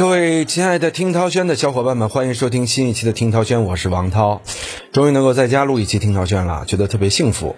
[0.00, 4.40] 各位亲爱的听涛轩的小伙伴们，欢迎收听新一期的听涛轩，我是王涛。
[4.92, 7.54] 终于能够在家录一期听涛轩了，觉得特别幸福。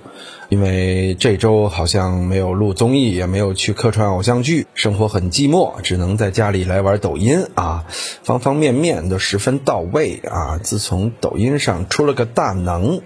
[0.53, 7.87] 因为这周好像没有录综艺，也没有去客串偶像剧，生活很寂寞，只能在家里来玩抖音啊，
[8.23, 10.59] 方方面面都十分到位啊。
[10.63, 13.01] 自从抖音上出了个大能，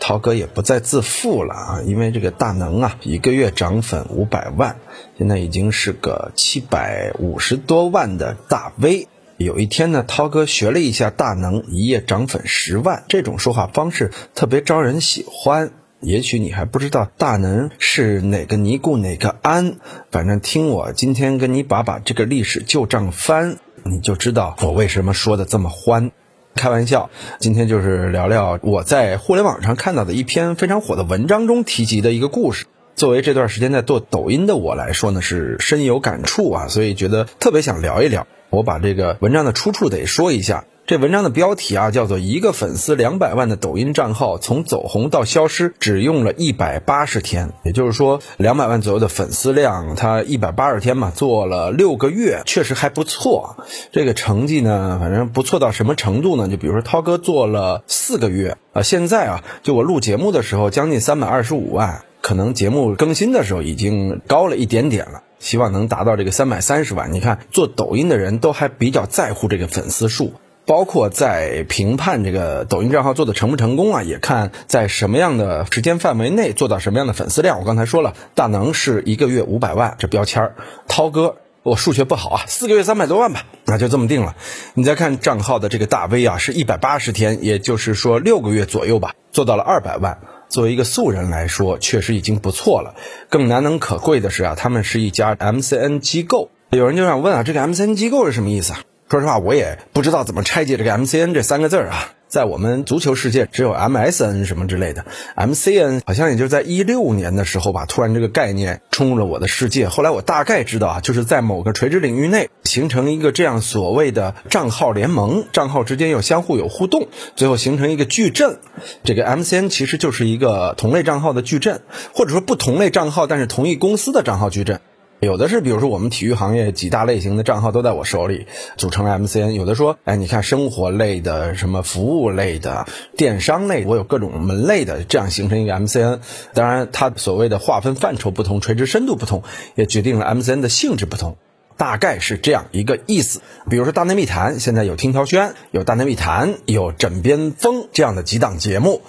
[0.00, 4.78] 涛哥也不再自负了啊，因为这个大能啊，一个月涨粉五百万，
[5.16, 9.06] 现在已经是个七百五十多万的大 V。
[9.36, 15.70] 有一天呢，涛哥学了一下大能，一夜涨粉十万，这种说话方式特别招人喜欢。
[16.00, 19.78] 也许你还不知道大能是哪个尼姑哪个安，
[20.12, 26.12] 反正听我今天跟你把把这个历史旧账翻，你就知道我为什么说的这么欢。
[26.54, 32.66] 开玩笑，今天就是聊聊我在互联网上看到的一篇非常火的文章中提及的一个故事。
[32.94, 38.28] 作为这段时间在做抖音的我来说呢，是深有感触啊，所以觉得特别想聊一聊。
[38.50, 40.64] 我把这个文章的出处得说一下。
[40.88, 53.58] 这文章的标题啊，叫做“一个粉丝两百万的抖音账号从走红到消失只用了一百八十天”，也就是说，两百万左右的粉丝量，他一百八十天嘛，做了六个月，确实还不错。
[53.92, 56.48] 这个成绩呢，反正不错到什么程度呢？
[56.48, 67.12] 就比如说涛哥做了四个月啊，现在啊，就我录节目的时候，将近三百二十五万，可能节目更新的时候已经高了一点点了，希望能达到这个三百三十万。
[67.12, 70.32] 你看，做抖音的人都还比较在乎这个粉丝数。
[70.68, 77.58] 包括在评判这个抖音账号做的成不成功啊，也看在什么样的时间范围内做到什么样的粉丝量。
[77.58, 84.36] 我刚才说了，大能是一个月五百万这标签儿，涛哥我数学不好啊，四个月三百多万吧，那就这么定了。
[84.74, 90.18] 你再看账号的这个大 V 啊，是一百八十天，也就是说六个月左右吧，做到了二百万。
[90.50, 92.94] 作为一个素人来说，确实已经不错了。
[93.30, 96.50] 更难能可贵的是啊，他们是一家 MCN 机构。
[96.68, 98.80] 有人就想问啊，这个 MCN 机构是什么意思啊？
[99.10, 102.12] 说实话，我也不知道怎么拆解这个 MCN 这三个字儿啊。
[102.28, 109.88] 在我们足球世界，只有 MSN 什么之类的，MCN 好像也就在一六年的时候吧，突然这个概念冲入了我的世界。
[109.88, 118.58] 后来我大概知道啊，就是在某个垂直领域内形成一个这样所谓的账号联盟，账号之间又相互有互动，最后形成一个矩阵。
[119.04, 121.80] 这个 MCN 其实就是一个同类账号的矩阵，
[122.12, 124.82] 或者说不同类账号但是同一公司的账号矩阵。
[125.20, 128.46] 有的是，比如说我们体育行业几大类型的账号都在我手里，
[128.76, 129.50] 组成了 MCN。
[129.50, 132.86] 有的说，哎，你看生活类的、什么服务类的、
[133.16, 136.20] 电商类，我有各种门类的，这样形成一个 MCN。
[136.54, 139.42] 当然，它所谓的划分范畴不同，垂直深度不同，
[139.74, 141.36] 也决定了 MCN 的性质不同。
[141.78, 143.40] 大概是这样一个意思，
[143.70, 149.00] 比如说《大内密谈》，现在有听涛轩，有《大内密谈》，有枕边风这样的几档节目，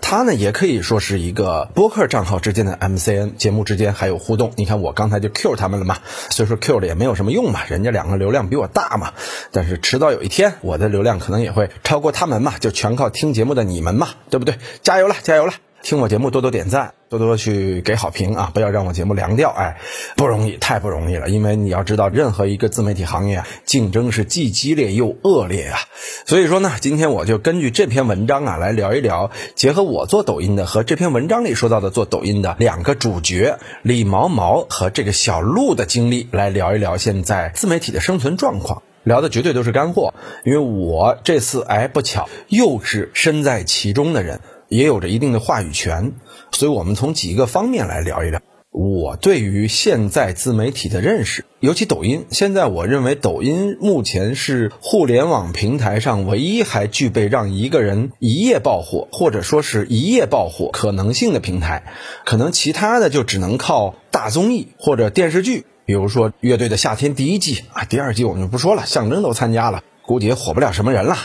[0.00, 4.52] 它呢也可以说是一个播客账号之间的 MCN，节目之间还有互动。
[4.56, 5.98] 你看我刚才就 Q 他们了嘛，
[6.30, 9.12] 所以说 Q 了也没有什么用嘛，人家两个流量比我大嘛，
[9.52, 14.58] 但是迟早有一天我的流量可能也会超过他们嘛，就全靠听节目的你们嘛，对不对？
[14.82, 15.52] 加油了，加油了！
[15.86, 18.50] 听我节目多多点赞，多多去给好评啊！
[18.52, 19.76] 不要让我节目凉掉，哎，
[20.16, 21.28] 不容易，太不容易了。
[21.28, 25.78] 因为你要知道，任何一个自媒体行业竞争是既激烈又恶劣啊。
[26.24, 38.82] 所以说呢，今天我就根据这篇文章啊来聊一聊，结合我做抖音的和这篇文章里说到的做抖音的两个主角李毛毛和这个小鹿的经历，来聊一聊现在自媒体的生存状况。
[39.04, 40.14] 聊的绝对都是干货，
[40.44, 44.40] 因为我这次哎不巧又是身在其中的人。
[44.68, 46.12] 也有着一定的话语权，
[46.50, 48.40] 所以我们从几个方面来聊一聊
[48.70, 52.26] 我对于现在自媒体的认识，尤其抖音。
[52.30, 61.84] 现在我认为抖音目前是互联网平台上唯一还具备让一个人一夜爆火，或者说是一夜爆火可能性的平台。
[62.26, 69.82] 可能其他的就只能靠大综艺或者电视剧，比如说《乐队的夏天》第一季啊，第二季我们就不说了，象征都参加了。
[70.06, 71.16] 估计也火不了什么人了。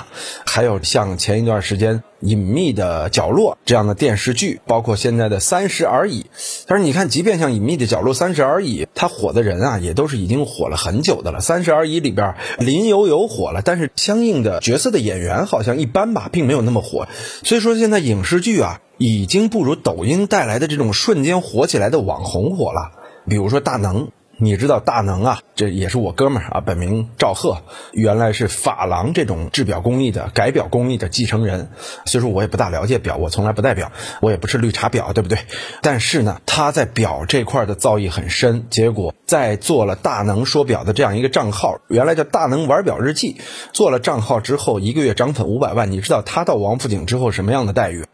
[0.46, 6.24] 还有像前一段时间《隐秘的角落》这样的电视剧，包括现在的《三十而已》。
[6.68, 11.40] 但是你看，即便像《隐秘的角落》《三十而已》，它火的人啊，也都是已经火了很久的了。
[11.42, 17.08] 《三十而已》里边林有有火了，但是相应的角色的演员好像一般吧，并没有那么火。
[17.44, 22.92] 所以说，现在影视剧啊，已经不如抖音带来的这种瞬间火起来的网红火了。
[23.30, 24.10] 比如说大能。
[24.44, 27.62] 你知道大能啊，这也是我哥们儿啊，本名赵贺，
[27.94, 31.70] 原来是珐琅这种制表工艺的改表工艺的继承人。
[32.06, 35.38] 所以说我也不大了解表，我从来不戴表，我也不是绿茶婊，对不对？
[35.84, 38.66] 但是呢，他在表这块的造诣很深。
[38.72, 43.40] 结果在做了大能说表的这样一个账号，原来叫大能玩表日记，
[43.74, 45.92] 做了账号之后，一个月涨粉五百万。
[45.92, 48.08] 你知道他到王府井之后什么样的待遇？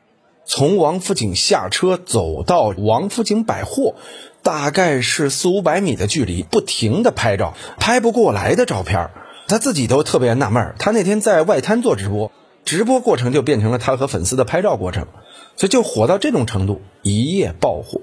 [0.46, 3.96] 从王府井下车走到王府井百货。
[4.48, 9.10] 大概是四五百米的距离，不停的拍照，拍不过来的照片
[9.46, 10.76] 他自己都特别纳闷儿。
[10.80, 12.32] 他那天在外滩做直播，
[12.64, 15.08] 直播过程就变成了他和粉丝的拍照过程，
[15.58, 18.00] 所以就火到这种程度，一夜爆火。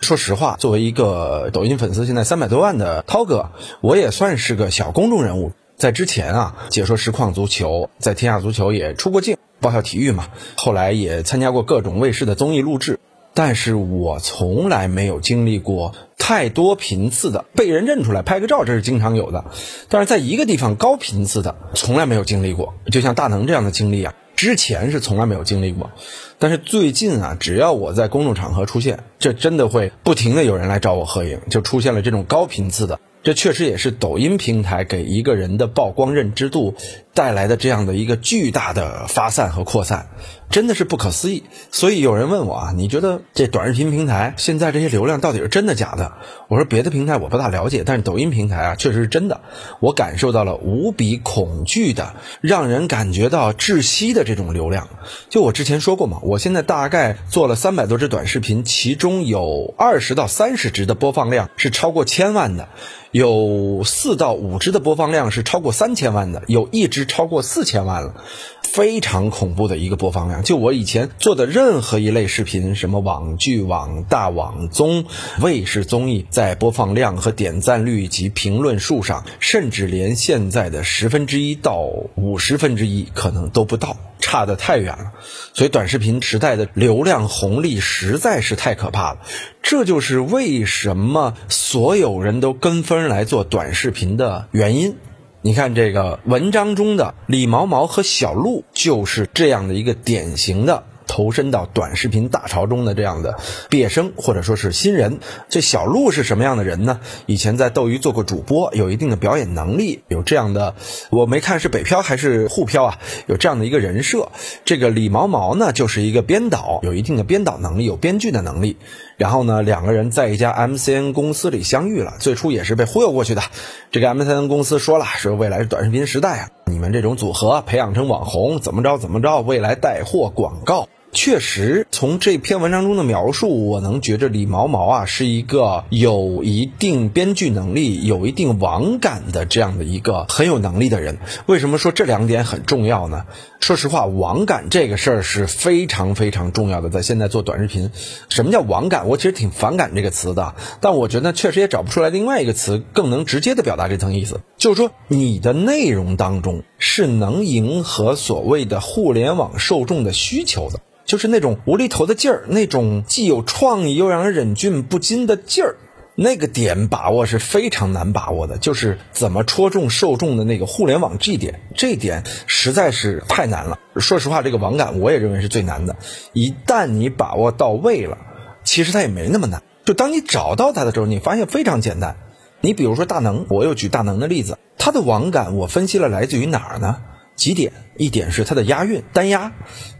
[0.00, 5.52] 说实话，作为一个抖音粉丝现在三百多万的涛哥，我也算是个小公众人物。
[5.76, 10.26] 在之前啊，解说实况足球，在天下足球也出过镜，爆笑体育嘛。
[10.56, 12.98] 后来也参加过各种卫视的综艺录制，
[13.34, 19.44] 但是我从来没有经历过太多频次的被人认出来拍个照，这是经常有的。
[19.88, 22.74] 但是在一个地方高频次的，从来没有经历过。
[22.90, 24.14] 就像大能这样的经历啊。
[24.36, 25.90] 之前是从来没有经历过，
[26.38, 33.00] 但是最近啊，只要我在公众场合出现，这真的会不停的有人来找我合影，就出现了这种高频次的。
[33.24, 36.76] 这确实也是抖音平台给一个人的曝光认知度
[37.18, 40.06] 带来的这样的一个巨大的发散和扩散，
[40.50, 41.42] 真的是不可思议。
[41.72, 46.12] 所以有人问我啊，你觉得这短视频平台现在这些流量到底是真的假的？
[46.46, 49.40] 我说别的平台我不大了解，但是抖音平台啊确实是真的。
[49.80, 54.86] 我感受到了无比恐惧的，让人感觉到窒息的这种流量。
[55.28, 62.68] 就我之前说过嘛，我现在大概做了三百多支短视频，其中有二十到三十支的播放量是超过千万的。
[63.10, 68.14] 有四到五支的播放量是超过三千万的，有一支超过四千万了，
[68.62, 70.44] 非常恐怖的一个播放量。
[70.44, 75.06] 就我以前做的任何一类视频，什么网剧、网大、网综、
[75.40, 81.80] 卫视综艺，在播放量和点赞率以及评论数上，甚至连现在的十分之一到
[82.14, 83.96] 五十分之一可能都不到。
[84.20, 85.12] 差得太远了，
[85.54, 89.20] 所以短视频时代的流量红利实在是太可怕了。
[89.62, 94.96] 这就是为什么所有人都跟风来做短视频的原因。
[95.40, 100.84] 你看这个文章中的李毛毛和小鹿，就是这样的一个典型的。
[101.18, 103.38] 投身到短视频大潮中的这样的
[103.68, 105.18] 毕业生或者说是新人，
[105.48, 107.00] 这小鹿是什么样的人呢？
[107.26, 110.76] 以前在斗鱼做过主播，有一定的表演能力，有这样的，
[111.10, 114.28] 我没看是北漂还是沪漂啊，有这样的一个人设。
[114.64, 118.76] 这个李毛毛呢，就是一个编导，有一定的编导能力，有编剧的能力。
[119.16, 123.42] 然后呢，两个人在一家 MCN 公司里相遇了，最初也是被忽悠过去的。
[123.90, 130.86] 这个 MCN 公司说了，说未来是短视频时代啊，你们这种组合培养成网红，怎么着怎么着，未来带货广告。
[131.12, 141.18] 确实，从这篇文章中的描述，我能觉着李毛毛啊是一个有一定编剧能力、有一定网感的这样的一个很有能力的人。
[141.46, 143.24] 为什么说这两点很重要呢？
[143.58, 146.90] 说实话，网感这个事儿是非常非常重要的。
[146.90, 147.90] 在现在做短视频，
[148.28, 149.08] 什么叫网感？
[149.08, 154.40] 我其实挺反感这个词的，但我觉得确实也找不出来另外一个词更能直接的表达这层意思。
[154.58, 160.80] 就是说，你的内容当中是能迎合所谓的互联网受众的需求的。
[161.06, 165.76] 就是那种无厘头的劲儿，那种既有创意又让人忍俊不禁的劲儿，
[166.16, 168.58] 那个点把握是非常难把握的。
[168.58, 173.78] 就是怎么戳中受众的那个互联网 G 点，这点实在是太难了。
[173.96, 175.96] 说实话，这个网感我也认为是最难的。
[176.34, 178.18] 一旦你把握到位了，
[178.64, 179.62] 其实它也没那么难。
[179.86, 182.16] 就当你找到它的时候，你发现非常简单。
[182.60, 187.02] 你比如说大能，我又举大能的例子，它的网感我分析了来自于哪儿呢？
[187.36, 187.72] 几点？
[187.96, 189.52] 一点是它的押韵，单押，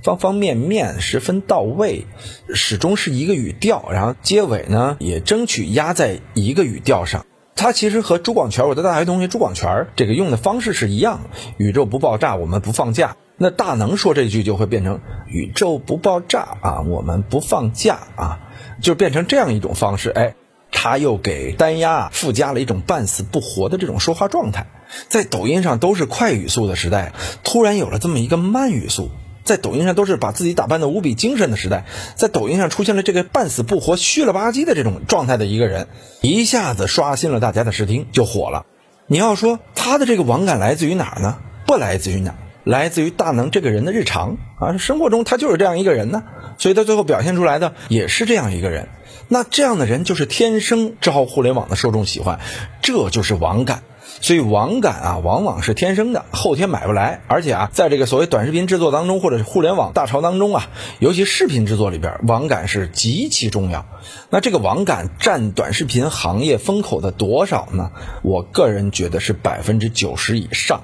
[0.03, 2.07] 方方面面十分到位，
[2.53, 7.25] 始终是一个语调，然后结尾呢也争取压在一个语调上。
[7.55, 11.21] 它其实和朱广权，我的大学同学朱广权这个用的方式是一样。
[11.57, 13.17] 宇宙不爆炸，我们不放假。
[13.37, 18.41] 那大能说这句就会变成宇宙不爆炸啊，我们不放假啊，
[18.81, 20.11] 就变成这样一种方式。
[20.11, 20.35] 哎，
[20.71, 24.67] 他又给单押附加了一种半死不活的这种说话状态。
[25.09, 27.13] 在抖音上都是快语速的时代，
[27.45, 29.11] 突然有了这么一个慢语速。
[29.45, 35.89] 在抖音上都是把自己打扮的无比精神的时代，在抖音上出现了这个半死不活、虚了吧唧的这种状态的一个人，
[36.21, 38.67] 一下子刷新了大家的视听，就火了。
[39.07, 41.39] 你要说他的这个网感来自于哪儿呢？
[41.67, 46.25] 不来自于哪儿，来自于大能这个人的日常啊，生活中他就是这样一个人呢，
[46.59, 48.89] 所以他最后表现出来的也是这样一个人。
[49.29, 52.41] 那这样的人就是天生招互联网的受众喜欢，
[52.83, 53.83] 这就是网感。
[54.21, 57.21] 所以网感啊，往往是天生的，后天买不来。
[57.29, 60.69] 而且啊，在这个所谓短视频制作当中，或者是互联网大潮当中啊，
[60.99, 63.87] 尤其视频制作里边，网感是极其重要。
[64.31, 67.93] 那这个网感占短视频行业风口的多少呢？
[68.23, 70.83] 我个人觉得是百分之九十以上。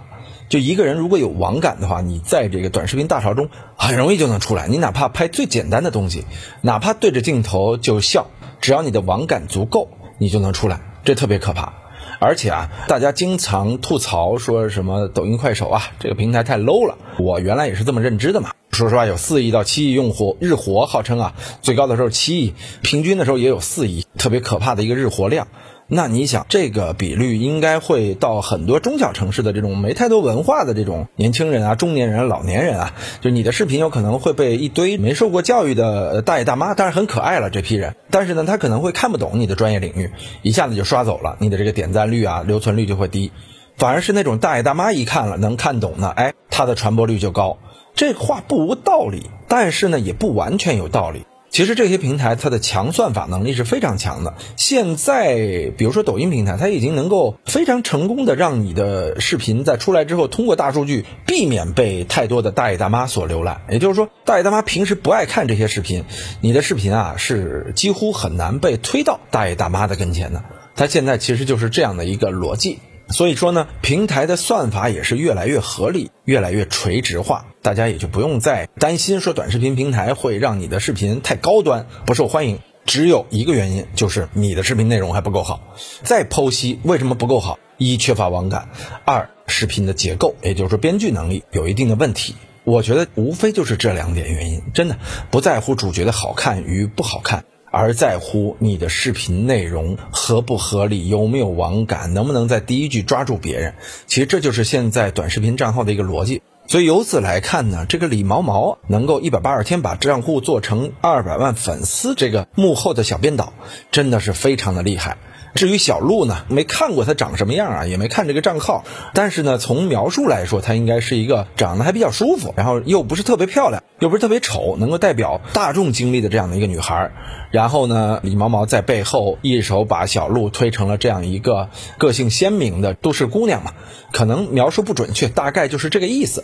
[0.49, 4.69] 就一个人如果有网感的话，你在这个短视频大潮中很容易就能出来。
[4.69, 6.25] 你哪怕拍最简单的东西，
[6.61, 8.29] 哪怕对着镜头就笑，
[8.61, 10.81] 只要你的网感足够，你就能出来。
[11.05, 11.75] 这特别可怕。
[12.21, 16.97] 而且啊，大家经常吐槽说什么抖音、快手啊，这个平台太 low 了。
[17.19, 18.51] 我原来也是这么认知的嘛。
[18.71, 25.49] 说实话，有四亿到七亿用户日活，号称啊最高的时候七亿，平均的时候也有四亿，特别可怕的一个日活量。
[25.87, 40.11] 那你想，这个比率应该会到很多中小城市的这种没太多文化的这种年轻人啊、中年人、老年人啊，就你的视频有可能会被一堆没受过教育的大爷大妈，当然很可爱了这批人，但是呢，他可能会看不懂你的专业领域，
[40.41, 43.31] 一下子就刷走了，你的这个点赞率啊、留存率就会低，
[43.77, 47.59] 反而是那种大爷大妈一看了能看懂的，哎，他的传播率就高。
[47.95, 51.27] 这话不无道理，但是呢，也不完全有道理。
[51.55, 54.35] 其实这些平台它的强算法能力是非常强的。
[54.57, 55.37] 现在，
[55.79, 63.61] 比如说抖音平台，它已经能够非常成功的让你的视频在出来之后，通过大数据避免被太多的大爷大妈所浏览。
[63.71, 66.05] 也就是说，大爷大妈平时不爱看这些视频，
[66.41, 70.43] 你的视频啊是几乎很难被推到大爷大妈的跟前的。
[70.75, 72.81] 它现在其实就是这样的一个逻辑。
[73.11, 82.59] 所以说呢，平台的算法也是越来越合理，越来越垂直化，大家也就不用再担心说短视频平台会让你的视频太高端不受欢迎。
[82.85, 85.75] 只有一个原因，就是你的视频内容还不够好。
[86.03, 88.69] 再剖析为什么不够好：一、缺乏网感；
[89.07, 92.35] 二、视频的结构，也就是说编剧能力有一定的问题。
[92.65, 94.99] 我觉得无非就是这两点原因，真的
[95.31, 97.47] 不在乎主角的好看与不好看。
[97.71, 103.75] 而在乎你的视频内容合不合理，有没有网感，能不能在第一句抓住别人。
[104.07, 106.43] 其实这就是现在短视频账号的一个逻辑。
[106.67, 113.53] 所以由此来看呢，这个李毛毛能够一百八十天把账户做成二百万粉丝，这个幕后的小编导
[113.93, 115.19] 真的是非常的厉害。
[115.55, 127.13] 至于小鹿呢，没看过他长什么样啊，也没看这个账号，但是呢，从描述来说，她应该是一个长得还比较舒服，然后又不是特别漂亮，又不是特别丑，能够代表大众经历的这样的一个女孩。
[127.53, 131.69] 然后呢，李毛毛在背后一手把小鹿推成了这样一个
[131.99, 133.75] 个性鲜明的都市姑娘嘛，
[134.11, 136.43] 可能描述不准确，大概就是这个意思。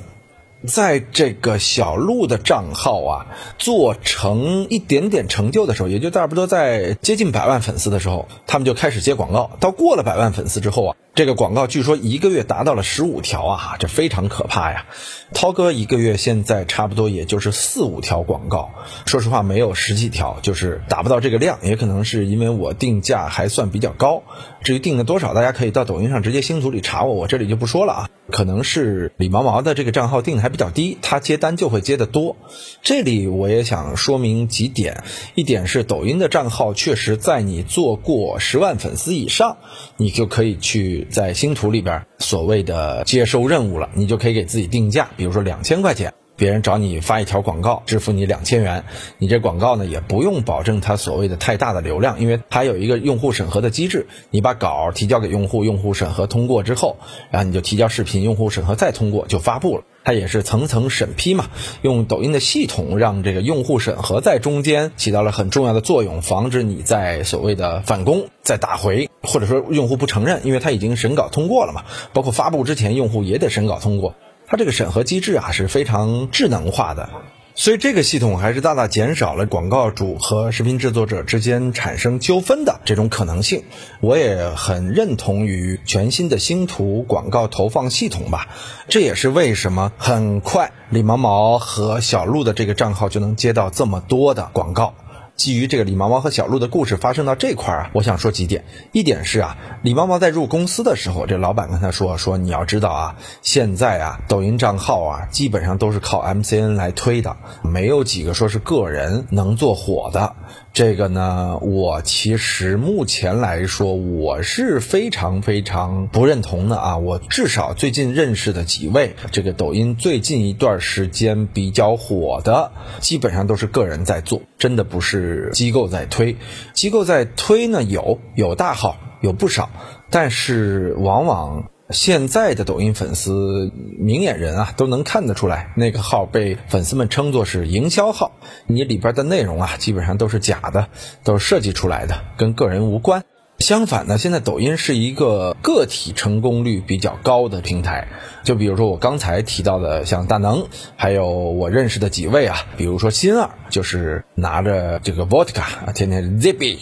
[0.67, 3.27] 在这个小鹿的账号啊
[3.59, 9.51] 做成一点点成就的时候，也就差不多在接近百万粉丝的时候，他们就开始接广告。
[9.61, 10.97] 到过了百万粉丝之后啊。
[11.21, 14.87] 这个广告据说一个月达到了十五条啊，这非常可怕呀！
[15.35, 18.71] 涛哥一个月现在差不多也就是四五条广告，
[19.05, 24.23] 说实话没有十几条，就是达不到这个量，也可能是因为我定价还算比较高。
[24.63, 28.09] 至于定的多少，大家可以到抖音上直接星图里查我，我这里就不说了啊。
[28.31, 32.37] 可能是李毛毛的这个账号定的还比较低，他接单就会接的多。
[32.81, 39.59] 这里我也想说明几点，一点是抖音的账号确实在你做过十万粉丝以上，
[39.99, 41.09] 你就可以去。
[41.11, 48.85] 在星图里边，所谓的接收任务了，你就可以给自己定价，比如说两千块钱，别人找你发一条广告，支付你两千元，
[49.19, 56.97] 你这广告呢也不用保证它所谓的太大的流量，因为它有一个用户审核的机制，你把稿提交给用户，用户审核通过之后，
[57.31, 59.85] 然后你就提交视频，用户审核再通过就发布了。
[60.03, 61.51] 它也是层层审批嘛，
[61.83, 71.85] 用抖音的系统让这个用户审核在中间起到了很重要的作用，防止你在所谓的返工再打回，或者说用户不承认，因为他已经审稿通过了嘛。
[72.15, 74.15] 包括发布之前，用户也得审稿通过，
[74.51, 77.09] 它这个审核机制啊是非常智能化的。
[77.55, 83.65] 所以这个系统还是大大减少了广告主和视频制作者之间产生纠纷的这种可能性。
[84.01, 88.49] 我也很认同于全新的星图广告投放系统吧。
[88.89, 94.95] 这也是为什么很快李毛毛和小鹿的这个账号就能接到这么多的广告。
[95.41, 98.63] 基于这个李毛毛和小鹿的故事发生到这块儿啊，我想说几点。
[98.93, 110.37] 一点是啊，李毛毛在入公司的时候，这老板跟他说说，你要知道啊，现在啊，抖音账号啊，基本上都是靠 MCN 来推的，没有几个说是个人能做火的。
[110.73, 116.97] 这个呢，我其实目前来说，我是非常非常不认同的啊。
[116.97, 126.37] 我至少最近认识的几位，这个抖音最近一段时间比较火的，基本上都是个人在做，真的不是机构在推。
[126.73, 129.71] 机构在推呢，有有大号，有不少，
[130.09, 131.65] 但是往往。
[131.91, 138.33] 现在的抖音粉丝明眼人啊，都能看得出来，那个号被粉丝们称作是营销号。
[138.67, 140.89] 你里边的内容啊，基本上都是假的，
[141.25, 143.25] 都是设计出来的，跟个人无关。
[143.59, 148.09] 相反呢，现在抖音是一个个体成功率比较高的平台。
[148.43, 150.67] 就比如说我刚才提到的，像大能，
[150.97, 156.79] 还有我认识的几位啊，比如说新二，就是拿着这个 vodka 啊，天天 zippy，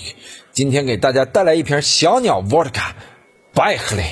[0.52, 2.92] 今天给大家带来一瓶小鸟 vodka，
[3.54, 4.04] 拜克嘞。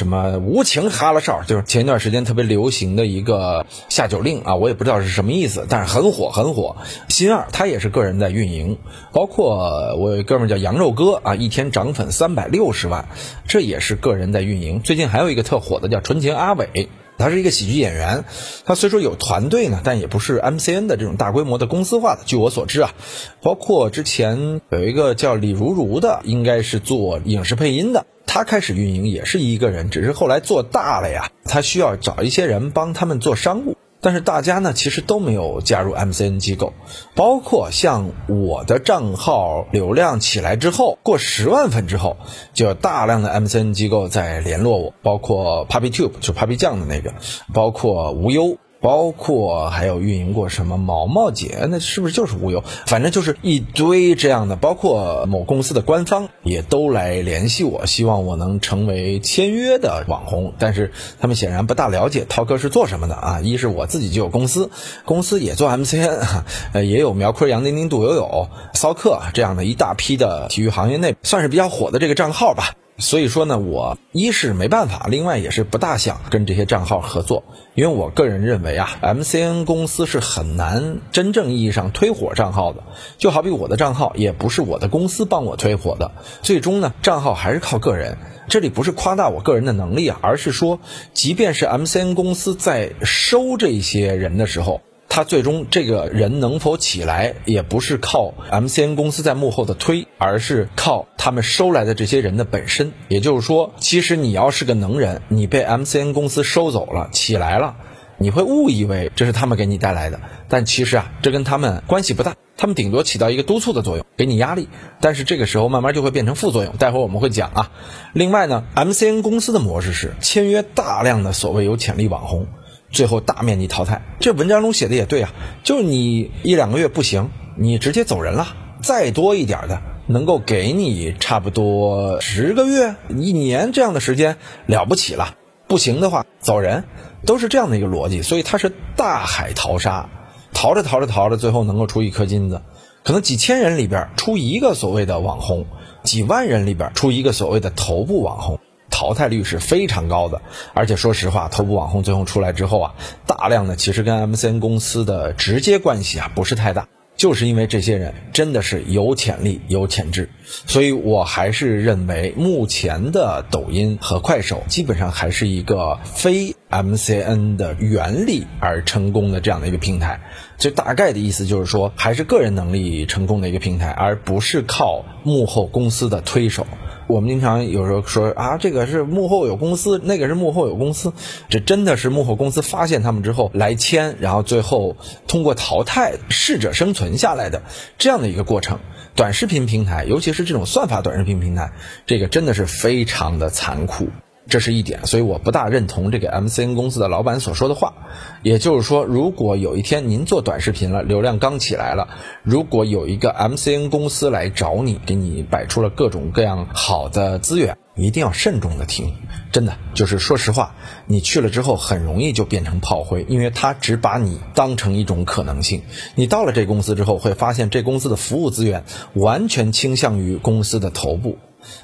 [0.00, 6.78] 什么无情哈拉哨，就是前一段时间特别流行的一个下酒令啊，我也不知道是什么意思，但是很火很火。
[7.08, 8.78] 新二他也是个人在运营，
[9.12, 13.10] 包括我有哥们叫羊肉哥啊，一天涨粉三百六十万，
[13.46, 14.80] 这也是个人在运营。
[14.80, 16.88] 最近还有一个特火的叫纯情阿伟。
[17.18, 18.24] 他是一个喜剧演员，
[18.64, 22.22] 他虽说有团队呢，但也不是 MCN 的这种大规模的公司化的。
[22.24, 22.94] 据我所知啊，
[23.42, 33.76] 包括之前有一个叫李如如的，应该是做影视配音的，他开始运营也是一个人，只是后来做大了呀，他需要找一些人帮他们做商务。
[34.00, 36.72] 但是大家呢，其实都没有加入 MCN 机构，
[37.16, 42.16] 包括像我的账号流量起来之后，过十万粉之后，
[42.54, 47.12] 就有大量的 MCN 机构在联络我，包括 Papi Tube 就 Papi 酱的那个，
[47.52, 48.56] 包括无忧。
[48.80, 52.64] 包括还有运营过什么毛毛姐，那是不是就是无忧？
[52.86, 60.54] 反正就是一堆这样的，包括某公司的官方也都来联系我，希望我能成为签约的网红。
[60.58, 63.40] 但是他们显然不大了解涛哥是做什么的啊！
[63.40, 64.70] 一是我自己就有公司，
[65.04, 72.74] 公司也做 MCN，呃，也有苗坤、杨丁丁、杜友友、骚客这样的一大批的体育行业内算是比较火的这个账号吧。
[73.00, 82.84] 所以说呢，我一是没办法，另外也是不大想跟这些账号合作，因为我个人认为啊，MCN 公司是很难真正意义上推火账号的。
[83.18, 88.18] 就好比我的账号也不是我的公司帮我推火的，最终呢，账号还是靠个人。
[88.48, 90.80] 这里不是夸大我个人的能力啊，而是说，
[91.14, 94.82] 即便是 MCN 公司在收这些人的时候。
[95.12, 102.92] 他最终这个人能否起来，也不是靠 MCN 公司在幕后的推，而是靠他们收来的这些人的本身。
[103.08, 107.74] 也就是说，其实你要是个能人，你被 MCN 公司收走了，起来了，
[108.18, 114.68] 你会误以为这是他们给你带来的，但其实啊，这跟他们关系不大，他们顶多起到一个督促的作用，给你压力。
[115.00, 117.72] 但是这个时候慢慢就会变成副作用，待会儿我们会讲啊。
[118.12, 122.46] 另外呢，MCN 公司的模式是签约大量的所谓有潜力网红。
[122.90, 125.32] 最后大面积淘汰，这文章中写的也对啊，
[125.62, 128.56] 就是你一两个月不行，你直接走人了。
[128.82, 135.34] 再多一点的，能够给你差不多十个月、一年这样的时间，了不起了。
[135.68, 136.84] 不行的话，走人，
[137.26, 138.22] 都是这样的一个逻辑。
[138.22, 140.08] 所以它是大海淘沙，
[140.52, 142.62] 淘着淘着淘着，最后能够出一颗金子。
[143.04, 145.66] 可能几千人里边出一个所谓的网红，
[146.02, 148.58] 几万人里边出一个所谓的头部网红。
[149.00, 150.42] 淘汰率是非常高的，
[150.74, 152.94] 而且说实话，头部网红最后出来之后啊，
[153.26, 156.86] 大量的其实跟 MCN 公司的直接关系啊不是太大，
[157.16, 160.28] 就是因为这些人真的是有潜力、有潜质，
[160.66, 170.20] 所以我还是认为目前的抖音和快手基本上还是一个非 MCN 的原理而成功的这样的一个平台。
[170.58, 176.66] 这大概的意思就是说，还是个人能力成功的一个平台，而不是靠幕后公司的推手。
[177.10, 181.12] 我们经常有时候说啊，这个是幕后有公司，那个是幕后有公司，
[181.48, 184.96] 这真的是幕后公司发现他们之后来签，然后最后
[185.26, 187.62] 通过淘汰适者生存下来的
[187.98, 188.78] 这样的一个过程。
[189.16, 191.72] 短视频平台，尤其是这种算法短视频平台，
[192.06, 194.08] 这个真的是非常的残酷。
[194.50, 197.94] 这是一点，所以我不大认同这个 MCN 公司的老板所说的话。
[198.42, 202.08] 也就是说，如果有一天您做短视频了，流量刚起来了，
[202.42, 209.14] 如果有一个 MCN 公司来找你，给你摆出了各种各样好的资源，一定要慎重的听。
[209.52, 210.74] 真的，就是说实话，
[211.06, 215.82] 你去了之后很容易就变成炮灰，因为他只把你当成一种可能性。
[216.16, 218.82] 你到了这公司之后，会发现这公司的服务资源
[219.14, 221.38] 完全倾向于公司的头部。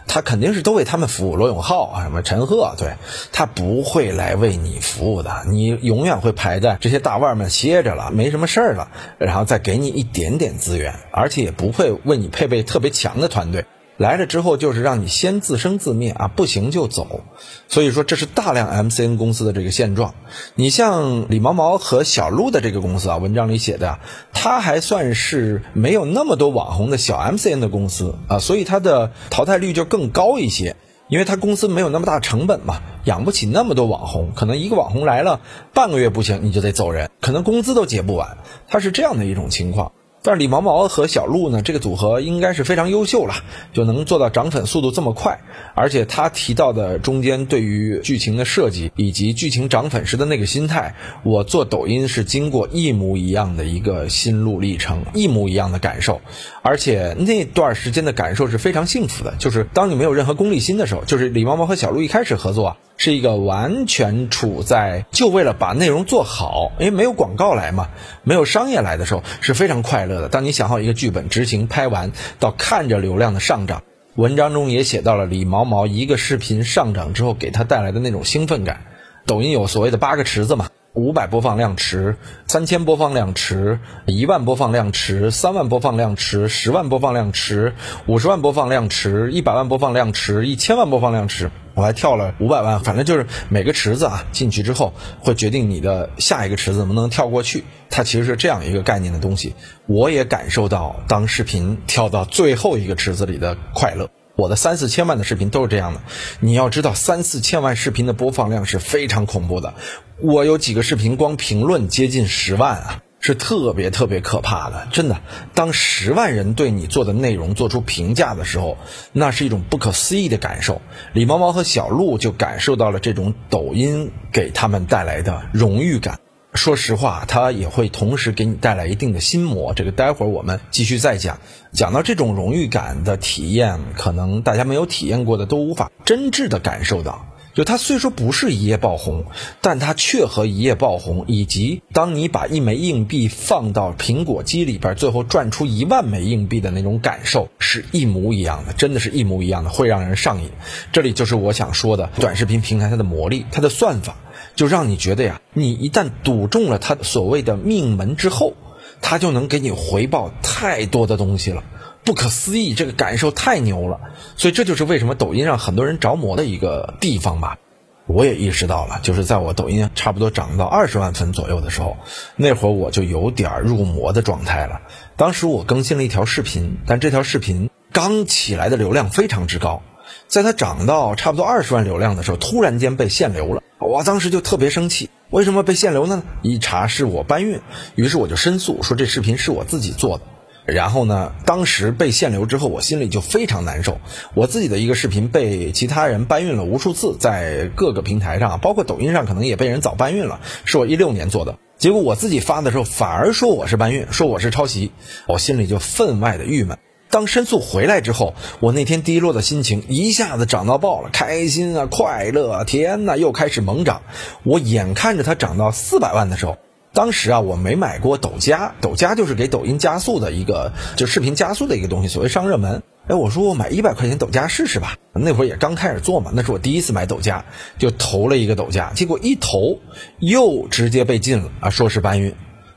[0.07, 2.95] 他肯定是都为他们服务，罗永浩啊，什么陈赫，对
[3.33, 13.67] 他不会来为你服务的，你永远会排在这些大腕们歇着了，没什么事儿了，然后再给你一点点资源，而且也不会为你配备特别强的团队。
[13.97, 17.23] 来了之后就是让你先自生自灭啊，不行就走。
[17.69, 20.15] 所以说这是大量 MCN 公司的这个现状。
[20.55, 23.99] 你像李毛毛和小鹿的这个公司啊，文章里写的，
[24.33, 30.77] 它还算是没有那么多网红的小 MCN 的公司啊，所以它的淘汰率就更高一些，
[31.09, 35.41] 因为它公司没有那么大成本嘛，养不起那么多网红，可能一个网红来了
[35.73, 38.37] 半个月不行，你就得走人，可能工资都结不完，
[38.69, 39.93] 它是这样的一种情况。
[40.27, 43.35] 但是李毛毛和小鹿呢，这个组合应该是非常优秀了，
[43.73, 45.39] 就能做到涨粉速度这么快。
[45.77, 56.21] 而且他提到的中间对于剧情的设计以及剧情涨粉时的那个心态，我做抖音是经过一模一样的一个心路历程，一模一样的感受。
[56.63, 62.77] 而且那段时间的感受是非常幸福的，就是当你没有任何功利心的时候，就是李毛毛和小鹿一开始合作啊。
[62.99, 67.89] 是一个完全处在就为了把内容做好，因为没有广告来嘛，
[68.23, 73.83] 没有商业来的时候是非常快乐当你想好一个剧本，执行拍完，到看着流量的上涨，
[74.15, 78.87] 文章中也写到了李毛毛一个视频上涨之后给他带来的那种兴奋感。
[79.27, 87.75] 抖音有所谓的八个池子嘛，五百播放量池、三千播放量池、一万播放量池、三万播放量池、十万播放量池、
[88.07, 91.51] 五十万播放量池、一百万播放量池、一千万播放量池。
[91.77, 99.55] 我还跳了五百万，反正就是每个池子啊进去之后会决定你的下一个池子能不能跳过去，它其实是这样一个概念的东西。
[99.87, 104.09] 我也感受到当视频跳到最后一个池子里的快乐。
[104.37, 106.01] 我的三四千万的视频都是这样的，
[106.41, 109.75] 你要知道三四千万视频的播放量是非常恐怖的。
[110.21, 114.87] 我有几个视频光评论接近十万啊，是特别特别可怕的。
[114.93, 115.21] 真的，
[115.53, 118.79] 当十万人对你做的内容做出评价的时候，
[119.13, 120.81] 那是一种不可思议的感受。
[121.13, 126.21] 李毛毛和小鹿就感受到了这种抖音给他们带来的荣誉感。
[126.55, 129.75] 说实话，它也会同时给你带来一定的心魔。
[129.75, 131.39] 这个待会儿我们继续再讲。
[131.73, 137.27] 讲到这种荣誉感的体验，可能大家没有体验过的都无法真挚的感受到。
[137.57, 139.25] 就它虽说不是一夜爆红，
[139.63, 150.51] 但它却和一夜爆红，以及当你把一枚硬币放到苹果机里边，最后转出一万枚硬币的那种感受是一模一样的，真的是一模一样的，会让人上瘾。
[150.93, 154.17] 这里就是我想说的短视频平台它的魔力，它的算法。
[154.55, 158.55] 就让你觉得呀，你一旦赌中了他所谓的命门之后，
[159.03, 161.63] 他就能给你回报太多的东西了，
[162.07, 163.99] 不可思议，这个感受太牛了。
[164.37, 167.59] 所以这就是为什么抖音让很多人着魔的一个地方吧。
[168.07, 171.97] 我也意识到了，就是在我抖音差不多涨到二十万粉左右的时候，
[172.37, 174.83] 那会儿我就有点入魔的状态了。
[175.17, 179.83] 当时我更新了一条视频，但这条视频刚起来的流量非常之高，
[180.29, 183.61] 在它涨到差不多二十万流量的时候，突然间被限流了。
[183.81, 186.23] 我当时就特别生气，为什么被限流呢？
[186.43, 187.61] 一查是我搬运，
[187.97, 190.25] 于是我就申诉说这视频是我自己做的。
[190.67, 194.01] 然后呢，当时被限流之后，我心里就非常难受。
[194.35, 200.41] 我自己的一个视频被其他人搬运了无数次，在各个平台上，包括抖音上，可能也被人早搬运了。
[200.65, 204.91] 是我一六年做的，结果我自己发的时候反而说我是搬运，说我是抄袭，
[205.29, 206.77] 我心里就分外的郁闷。
[207.09, 214.03] 当申诉回来之后，我那天低落的心情一下子涨到爆了，开心啊，快乐，天呐，又开始猛涨。
[214.43, 216.59] 我眼看着它涨到四百万的时候，
[216.97, 222.83] 当时啊，我没买过抖加，抖加就是给抖音加速的一个，就视频加速的一个东西，所谓上热门。
[223.07, 227.45] 哎，我说我买一百块钱抖加试试吧，那会儿也刚开始做嘛，那是我第一次买抖加，
[227.79, 229.79] 就投了一个抖加，结果一投
[230.21, 232.35] 又直接被禁了啊，说是搬运。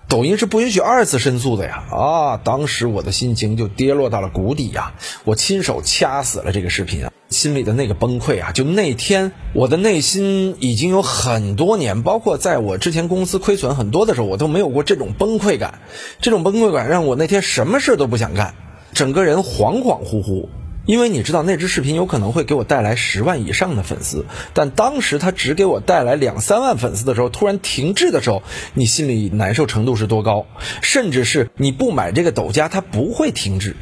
[0.10, 1.86] 抖音是不允许二次申诉的呀！
[1.89, 4.95] 啊，当时我的心情就跌落到了谷底呀！
[5.23, 8.52] 我亲手掐死了这个视频啊，心里的那个崩溃啊！
[8.52, 15.80] 就那天，我的内心已经有很多年，包括在我之前公司亏损很多的时候，我都没有过这种崩溃感。
[16.20, 18.56] 这种崩溃感让我那天什么事都不想干，
[18.94, 20.48] 整个人恍恍惚惚。
[20.86, 28.42] 因为你知道那支视频有可能会给我带来十万以上的粉丝，但当时他只给我带来两三万粉丝的时候，突然停滞的时候，
[28.74, 30.48] 你心里难受程度是多高？
[30.82, 33.76] 甚至是你不买这个抖加，它不会停滞。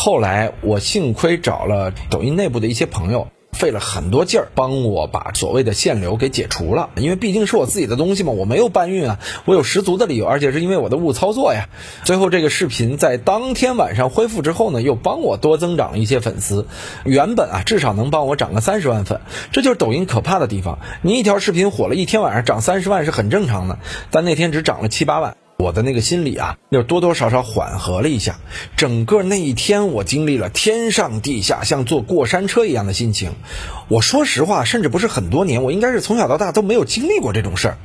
[0.00, 3.26] 后来我幸亏找了抖音内部的一些朋友。
[3.52, 11.68] 费了很多劲儿帮我把所谓的限流给解除了，因为毕竟是我自己的东西嘛，我没有搬运啊，我有十足的理由，而且是因为我的误操作呀。
[12.04, 16.68] 最后这个视频在当天晚上恢复之后呢，又帮我多增长了一些粉丝，
[17.04, 20.78] 原本啊至少能帮我涨个三十万粉，这就是抖音可怕的地方。
[21.02, 23.80] 你一条视频火了一天晚上涨三十万是很正常的，
[24.12, 25.36] 但那天只涨了七八万。
[25.60, 28.38] 我的那个心里啊，就多多少少缓和了一下。
[28.76, 33.32] 整个那一天，我经历了天上地下，像坐过山车一样的心情。
[33.88, 37.78] 我说实话，甚至不是很多年，我应该是从小到大都没有经历过这种事儿，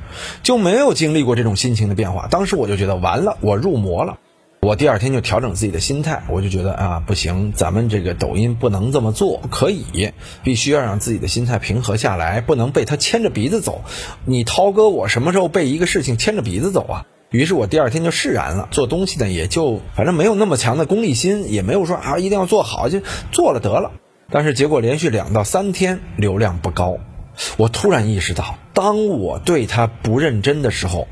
[0.44, 2.28] 就没有经历过这种心情的变化。
[2.28, 4.18] 当时我就觉得完了，我入魔了。
[4.60, 10.12] 我第二天就调整自己的心态，我就觉得啊，不行，咱们这个抖音不能这么做，不可以，
[10.44, 13.82] 必须要让自己的心态平和下来，不能被他牵着鼻子走。
[14.24, 17.06] 你涛哥，我什么时候被一个事情牵着鼻子走啊？
[17.34, 23.00] 于是我第二天就释然了，做东西呢也就反正没有那么强的功利心，也没有说啊一定要做好就
[23.32, 23.90] 做了得了。
[24.30, 26.96] 但是结果连续两到三天流量不高，
[27.56, 31.08] 我突然意识到，当我对他不认真的时候，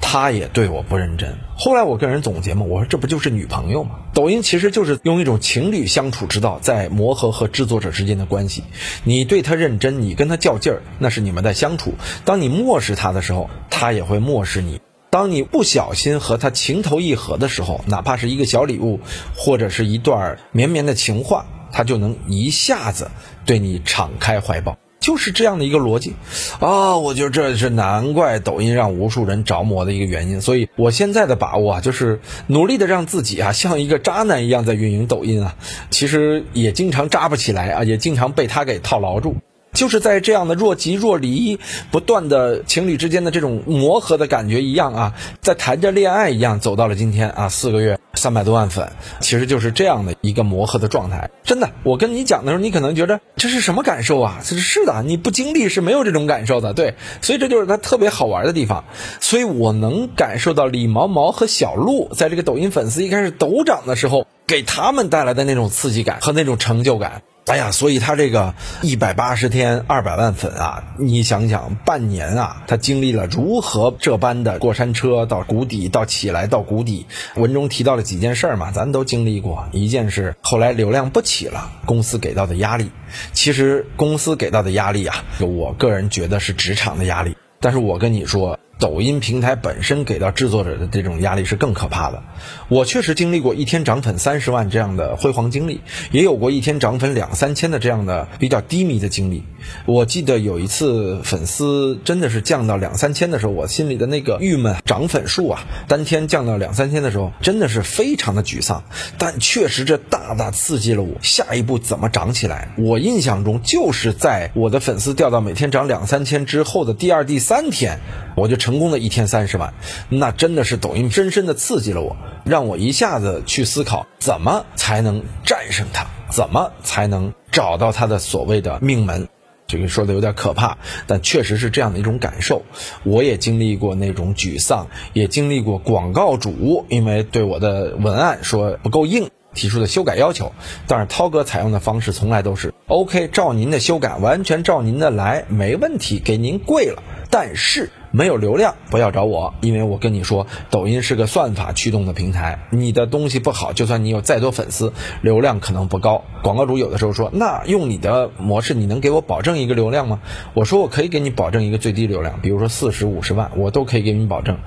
[0.00, 1.38] 他也对我不认真。
[1.56, 3.90] 后来我跟人总结嘛，我说这不就是女朋友吗？
[4.12, 8.64] 抖音其实就是用一种情侣相处之道在磨合和制作者之间的关系。
[9.04, 11.94] 你对他认真，你跟他较劲儿，那是你们在相处。
[12.24, 14.80] 当你漠视他的时候，他也会漠视你。
[15.10, 19.00] 当你不小心和他情投意合的时候，哪怕是一个小礼物，
[19.36, 23.10] 或者是一段绵绵的情话，他就能一下子
[23.44, 26.14] 对你敞开怀抱，就是这样的一个逻辑
[26.60, 26.96] 啊！
[26.96, 30.40] 我觉得这是难怪抖音让无数人着魔的一个原因。
[30.40, 35.56] 所以我现在的把握啊，就是努力的让自己啊像一个渣男一样在运营抖音啊，
[35.90, 39.34] 其实也经常渣不起来啊，也经常被他给套牢住。
[39.80, 41.58] 就是在这样的若即若离、
[41.90, 47.98] 不断的情侣之间的这种磨合的感觉一样啊，在谈着恋爱一样走到了今天啊，四个月。
[48.12, 48.86] 三百多万粉，
[49.20, 51.30] 其实就是这样的一个磨合的状态。
[51.44, 54.40] 真的，我跟你讲的时候，你可能觉得这是什么感受啊？
[54.44, 56.74] 是是的，你不经历是没有这种感受的。
[56.74, 58.84] 对，所以这就是它特别好玩的地方。
[59.20, 67.22] 所以我能感受到李毛毛和小鹿在这个抖音粉丝一开始陡涨的时候，给他们带来的那种刺激感和那种成就感。
[67.46, 77.06] 哎呀，所以他这个一百八十天二百万粉啊，你想想半年啊，他经历了如何这般的过山车到谷底到起来到谷底。
[77.34, 79.66] 文中提到了几件事儿嘛，咱都经历过。
[79.72, 82.90] 一件是后来流量不起了，公司给到的压力。
[83.32, 87.36] 其实公司给到的压力啊，我个人觉得是职场的压力。
[87.58, 88.58] 但是我跟你说。
[88.80, 92.22] 抖音平台本身给到制作者的这种压力是更可怕的。
[92.68, 99.44] 我确实经历过一天涨粉三十万这样的辉煌经历，也有过一天涨粉两三千的这样的比较低迷的经历。
[99.84, 108.82] 我记得有一次粉丝真的是降到两三千的时候，我心里的那个郁闷，涨粉数啊，单天降到两三千的时候，真的是非常的沮丧。
[109.18, 112.74] 但确实这大大刺激了我下一步怎么涨起来。
[112.78, 117.98] 我印象中就是在我的粉丝掉到每天涨两三千之后的第二、第三天，
[118.36, 118.69] 我就成。
[118.70, 119.74] 成功的一天三十万，
[120.08, 129.26] 那真的是抖音深深的刺激了我，让我一下子去思考怎么才能战胜它，怎么才能找到它的所谓的命门。
[129.66, 130.78] 这个说的有点可怕，
[131.08, 132.62] 但确实是这样的一种感受。
[133.02, 140.52] 我也经历过那种沮丧，也经历过广告主因为对我的文案说不够硬提出的修改要求。
[140.86, 147.02] 但是涛哥采用的方式从来都是 OK，照您的修改，完全照您的来，没问题，给您跪了。
[147.30, 147.90] 但是。
[148.10, 154.92] 没有流量，不要找我，因为我跟你说，抖音是个算法驱动的平台，你的东西不好，就算你有再多粉丝，
[155.22, 156.24] 流量可能不高。
[156.42, 160.20] 广告主有的时候说，那用你的模式，你能给我保证一个流量吗？
[160.54, 164.58] 我说我可以给你保证一个最低流量，比如说四十五十万，我都可以给你保证。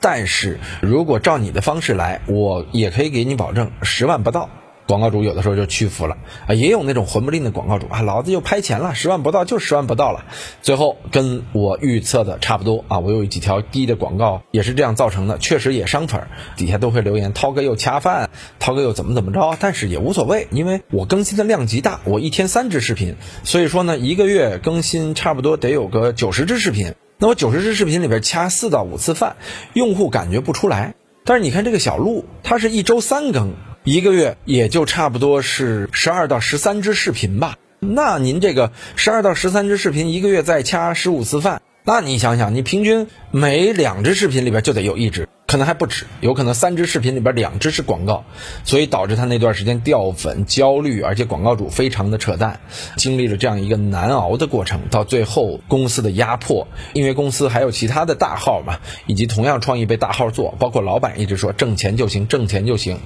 [0.00, 4.48] 但是如果照你的方式来，我也可以给你保证十万不到。
[4.88, 10.24] 广告主有的时候就屈服了啊，也有那种混不吝的广告主啊，老子又拍钱了，十万不到就十万不到了，
[10.62, 29.36] 最后跟我预测的差不多啊，我有几条低的广告也是这样造成的，确实也伤粉，底下都会留言，涛哥又恰饭，涛哥又怎么怎么着，但是也无所谓，因为我更新的量极大，我一天三支视频，所以说呢，一个月更新差不多得有个九十支视频，那我九十支视频里边掐四到五次饭，
[29.74, 30.94] 用户感觉不出来，
[31.26, 33.52] 但是你看这个小鹿，它是一周三更。
[33.88, 37.56] 一个月也就差不多是十二到十三支视频吧。
[37.80, 45.28] 那您这个十二到十三支视频，一个月再掐十五次饭，那你想想，你平均每两支视频里边就得有一支。
[45.46, 48.24] 可能还不止，有可能三支视频里边两支是广告，
[48.64, 52.60] 所以导致他那段时间掉粉焦虑，而且广告主非常的扯淡，
[52.98, 62.98] 经历了这样一个难熬的过程，到最后公司的压迫，因为公司还有其他的大号嘛，以及同样创意被大号做，包括老板一直说挣钱就行，挣钱就行，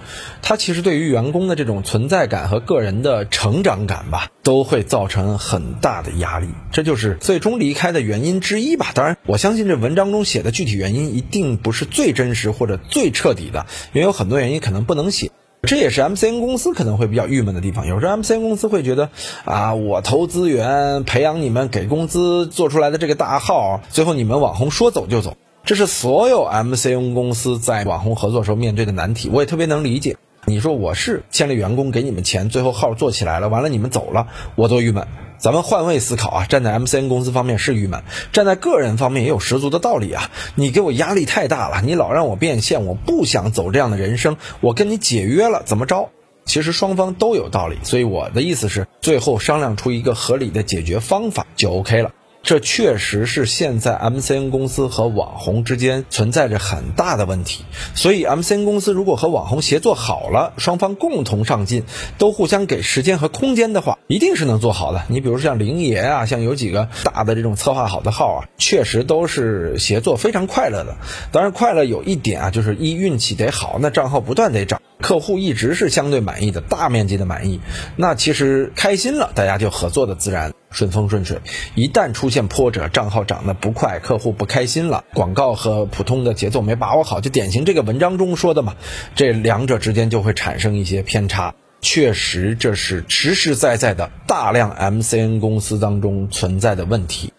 [0.42, 8.90] 他其实对于员工的这种存在感和个人的成长感吧，都会造成很大的压力，这就是最终离开的原因之一吧。
[8.94, 12.32] 当然，我相信这文章中写的具体原因一定不是最真。
[12.34, 15.30] 实或者最彻底的，因为有很多原因可能不能写，
[15.62, 17.86] 这也是 MCN 公司可能会比较郁闷的地方。
[17.86, 19.10] 有时候 MCN 公司会觉得
[19.44, 29.28] 啊，我投资源培养你们，给工资做出来的这个大号，最后你们网红说走就走，这是所有 MCN 公司在网红合作时候面对的难题。
[29.30, 30.16] 我也特别能理解。
[30.46, 35.06] 你说我是签了员工给你们钱，最后号做起来了，完了你们走了，我多郁闷。
[35.42, 40.30] 咱们换位思考啊，站在 MCN 公司方面是郁闷，站在个人方面也有十足的道理啊。
[40.54, 46.10] 你给我压力太大了，你老让我变现，我不想走这样的人生，我跟你解约了，怎么着？
[46.44, 52.12] 其实双方都有道理，所以我的意思是，最后商量出一个合理的解决方法就 OK 了。
[52.42, 61.84] 这确实是现在 MCN 公司和网红之间存在着很大的问题，所以 MCN 公司如果和网红协作好了，双方共同上进，
[62.18, 65.04] 都互相给时间和空间的话，一定是能做好的。
[65.08, 70.96] 你比如像灵爷啊，像有几个大的这种策划好的号啊，确实都是协作非常快乐的。
[71.30, 77.60] 当然，快乐有一点啊，就是一运气得好，那账号不断得涨，客户一直是相对满意的，大面积的满意，
[77.96, 80.54] 那其实开心了，大家就合作的自然。
[80.70, 81.38] 顺风顺水，
[81.74, 88.74] 一旦出现波折，账号涨得不快，客户不开心了，广告和普通的节奏没把握好，就典型这个文章中说的嘛，
[89.14, 91.54] 这两者之间就会产生一些偏差。
[91.82, 97.34] 确实，这是实实在在的大量 MCN 公司当中存在的问题。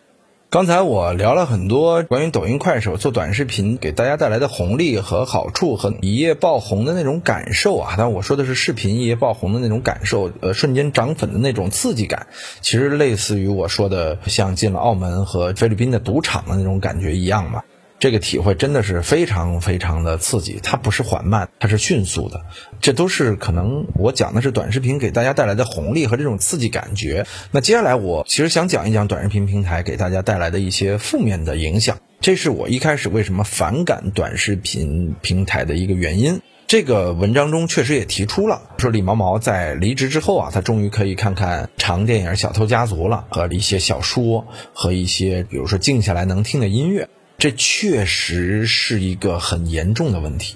[0.54, 7.96] 刚才我聊了很多关于抖音、快手做短视频给大家带来的红利和好处，和一夜爆红的那种感受啊。
[7.98, 12.28] 但，我说的是视频一夜爆红的那种感受，呃，瞬间涨粉的那种刺激感，
[12.62, 17.64] 其实类似于我说的像进了澳门和菲律宾的赌场的那种感觉一样嘛。
[18.00, 22.42] 这个体会真的是非常非常的刺激，它不是缓慢，它是迅速的。
[22.82, 27.26] 这都是可能我讲的是短视频给大家带来的红利和这种刺激感觉。
[27.52, 31.98] 那接下来我其实想讲一讲短视频平台给大家带来的一些负面的影响。
[32.20, 36.42] 这是我一开始为什么反感短视频平台的一个原因。
[36.68, 47.08] 这个文章中确实也提出了，说李毛毛在离职之后啊，他终于可以看看长电影《小偷家族》了，和一些小说和一些比如说静下来能听的音乐。
[47.44, 50.56] 这确实是一个很严重的问题，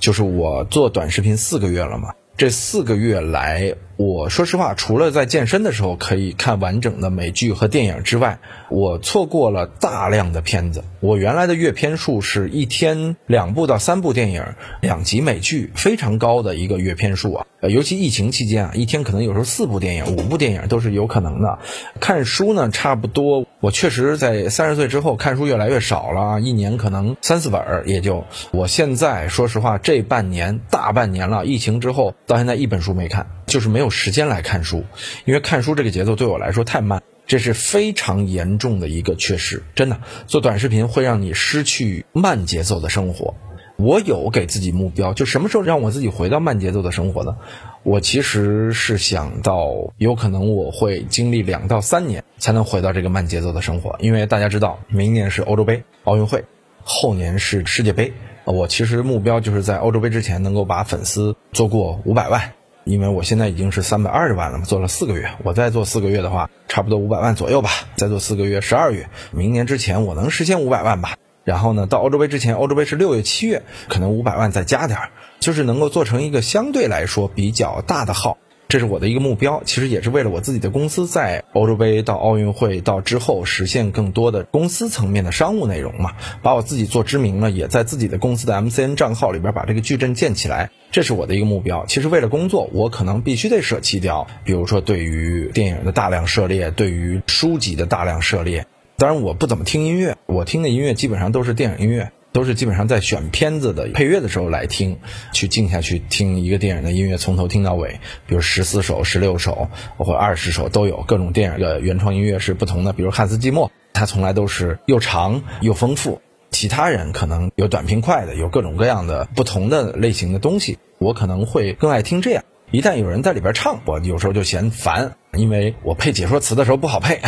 [0.00, 10.82] 就是我做短视频四个月了嘛，这四个月来，我说实话，除了在健身的时候可以看完整的美剧和电影之外，我错过了大量的片子。
[10.98, 14.42] 我原来的阅片数是一天两部到三部电影，
[14.80, 17.46] 两集美剧，非常高的一个阅片数啊。
[17.60, 21.58] 呃，尤其疫情期间啊，一天可能有时候四部电影、五部电影都是有可能的。
[22.00, 28.24] 看书呢，差不多，我确实在三十岁之后看书越来越少了，一年可能三四本儿也就。
[28.50, 34.82] 我现在说实话，这半年大半年了，疫情之后到现在一本书没看，就是没有时间来看书，
[35.26, 39.62] 因为看书这个节奏对我来说太慢，这是非常严重的一个缺失。
[39.76, 43.36] 真的，做短视频会让你失去慢节奏的生活。
[43.76, 47.36] 我有给自己目标，就什么时候让我自己回到慢节奏的生活呢？
[47.84, 56.44] 我其实是想到，有可能我会经历两到三年才能回到这个慢节奏的生活，因为大家知道，明年是欧洲杯、奥运会，
[56.82, 58.12] 后年是世界杯。
[58.46, 62.52] 我其实目标就是在欧洲杯之前能够把粉丝做过五百万，
[62.84, 67.70] 因为我现在已经是三百二十万了嘛，做了四个月，我再做四个月的话，差不多五百万左右吧。
[67.96, 71.16] 再做四个月，十二月，明年之前我能实现五百万吧。
[71.44, 78.38] 然后呢，到欧洲杯之前，欧洲杯是六月、七月，可能五百万再加点儿，就是能够做成一个相对来说比较大的号，
[78.74, 79.62] 这是我的一个目标。
[79.64, 91.86] 其实也是为了我自己的公司在欧洲杯到奥运会到之后实现更多的公司层面的商务内容嘛，把我自己做知名了，也在自己的公司的 MCN 账号里边把这个矩阵建起来，这是我的一个目标。
[91.86, 98.66] 其实为了工作，我可能必须得舍弃掉，比如说对于电影的大量涉猎，对于书籍的大量涉猎。
[98.96, 104.98] 当然，我不怎么听音乐，我听的音乐基本上都是电影音乐，都是基本上在选片子的配乐的时候来听，
[105.32, 112.92] 去静下去听一个电影的音乐，从头听到尾，比如十四首、十六首或二十首都有，各种电影的原创音乐是不同的。
[112.92, 116.20] 比如汉斯季默，他从来都是又长又丰富。
[116.50, 122.42] 其他人可能有短平快的，有各种各样的不同的类型的东西，我可能会更爱听这样。
[122.72, 127.20] 一旦有人在里边唱，我有时候就嫌烦，因为我配解说词的时候不好配。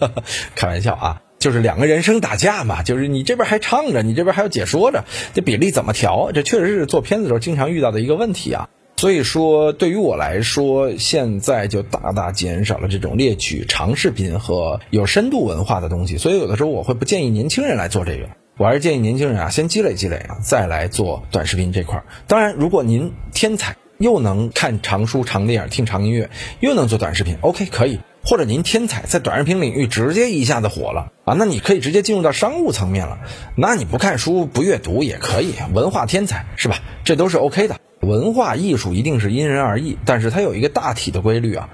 [0.54, 6.30] 开玩笑啊，就是两个人声打架嘛，就是你这边还唱着，你这边还要解说着，这比例怎么调？
[6.32, 8.68] 这确实是做片子的时候经常遇到的一个问题啊。
[8.98, 16.18] 所以说，对于我来说，现在就大大减少了这种猎取长视频和有深度文化的东西。
[16.18, 22.04] 所以有的时候我会不建议年轻人来做这个，我还是建议年轻人啊，先积累积累啊，再来做短视频这块。
[22.26, 23.74] 当然，如果您天才。
[24.00, 28.00] 又能看长书、长电影、听长音乐，又能做短视频，OK，可以。
[28.24, 33.18] 或者您天才，在短视频领域直接一下子火了啊，那你可以直接进入到商务层面了。
[33.56, 36.78] 那你不看书、不阅读也可以，文化天才是吧？
[37.04, 37.76] 这都是 OK 的。
[38.00, 41.68] 文化艺术一定是因人而异，但是它有一个大体的规律啊，